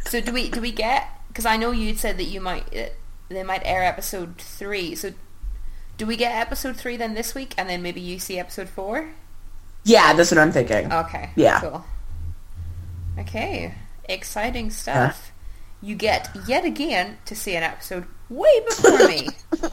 [0.08, 1.10] So do we do we get?
[1.28, 2.90] Because I know you said that you might uh,
[3.30, 4.96] they might air episode three.
[4.96, 5.14] So
[5.98, 9.10] do we get episode three then this week, and then maybe you see episode four?
[9.84, 10.92] Yeah, that's what I'm thinking.
[10.92, 11.30] Okay.
[11.36, 11.60] Yeah.
[11.60, 11.86] Cool.
[13.20, 13.74] Okay.
[14.06, 15.32] Exciting stuff.
[15.82, 19.30] You get yet again to see an episode way before me.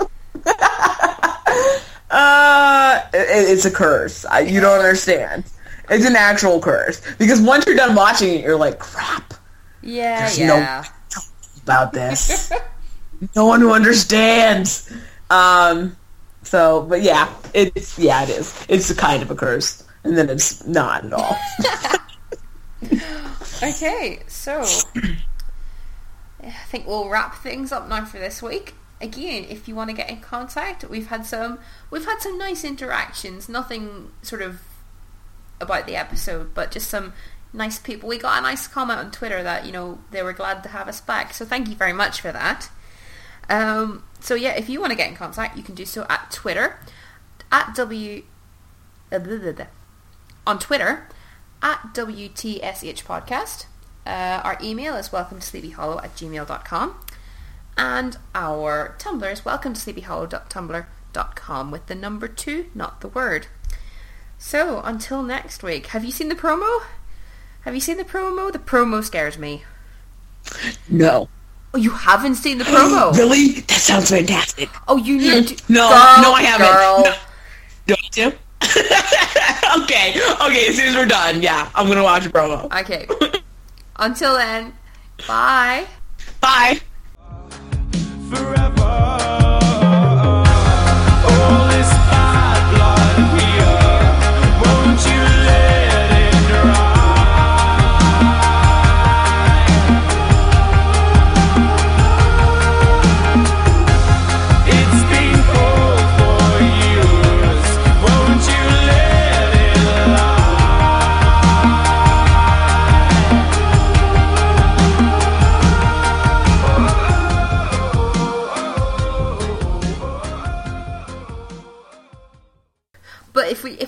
[2.12, 4.26] Uh, it, it's a curse.
[4.26, 5.45] I, you don't understand.
[5.88, 9.32] It's an actual curse because once you're done watching it, you're like, crap
[9.83, 10.85] Yeah, There's no- yeah.
[11.62, 12.53] about this.
[13.37, 14.93] no one who understands.
[15.30, 15.97] Um,
[16.43, 18.66] so, but yeah, it's yeah, it is.
[18.68, 21.37] It's a kind of a curse, and then it's not at all.
[23.62, 24.62] Okay, so
[26.43, 28.74] I think we'll wrap things up now for this week.
[29.01, 31.61] Again, if you want to get in contact, we've had some
[31.91, 33.49] we've had some nice interactions.
[33.49, 34.61] Nothing sort of
[35.61, 37.12] about the episode, but just some
[37.53, 38.09] nice people.
[38.09, 40.88] We got a nice comment on Twitter that you know they were glad to have
[40.88, 41.34] us back.
[41.34, 42.70] So thank you very much for that.
[43.48, 46.30] Um, so yeah, if you want to get in contact, you can do so at
[46.30, 46.78] Twitter
[47.50, 48.22] at w
[49.12, 49.66] uh, blah, blah, blah.
[50.46, 51.07] on Twitter
[51.62, 53.66] at WTSH Podcast.
[54.04, 56.96] Uh, our email is welcome to sleepyhollow at gmail.com.
[57.76, 63.46] And our Tumblr is welcome to sleepyhollow.tumblr.com with the number two, not the word.
[64.38, 66.83] So, until next week, have you seen the promo?
[67.63, 68.53] Have you seen the promo?
[68.53, 69.64] The promo scares me.
[70.89, 71.29] no,
[71.75, 73.13] Oh, you haven't seen the promo?
[73.17, 74.68] really, that sounds fantastic.
[74.89, 75.63] Oh, you need to.
[75.68, 76.67] No, Girl, no, I haven't.
[76.67, 77.03] Girl.
[77.05, 77.14] No.
[77.87, 78.26] Do I to?
[79.83, 80.11] okay,
[80.47, 80.68] okay.
[80.68, 82.71] As soon as we're done, yeah, I'm gonna watch a promo.
[82.80, 83.07] Okay.
[83.97, 84.75] Until then,
[85.26, 85.87] bye.
[86.41, 86.80] Bye.
[88.30, 89.12] forever.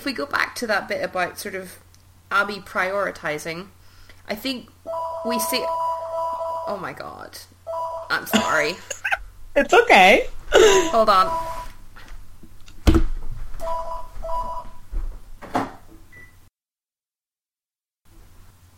[0.05, 1.79] if we go back to that bit about sort of
[2.29, 3.69] Abby prioritizing,
[4.27, 4.69] I think
[5.25, 5.65] we see.
[5.67, 7.39] Oh my god.
[8.11, 8.75] I'm sorry.
[9.55, 10.27] it's okay.
[10.51, 11.25] Hold on.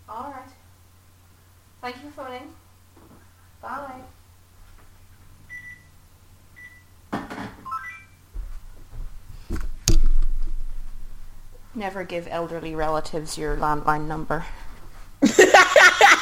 [0.07, 0.49] All right.
[1.81, 2.56] Thank you for phoning.
[11.77, 14.45] Never give elderly relatives your landline number.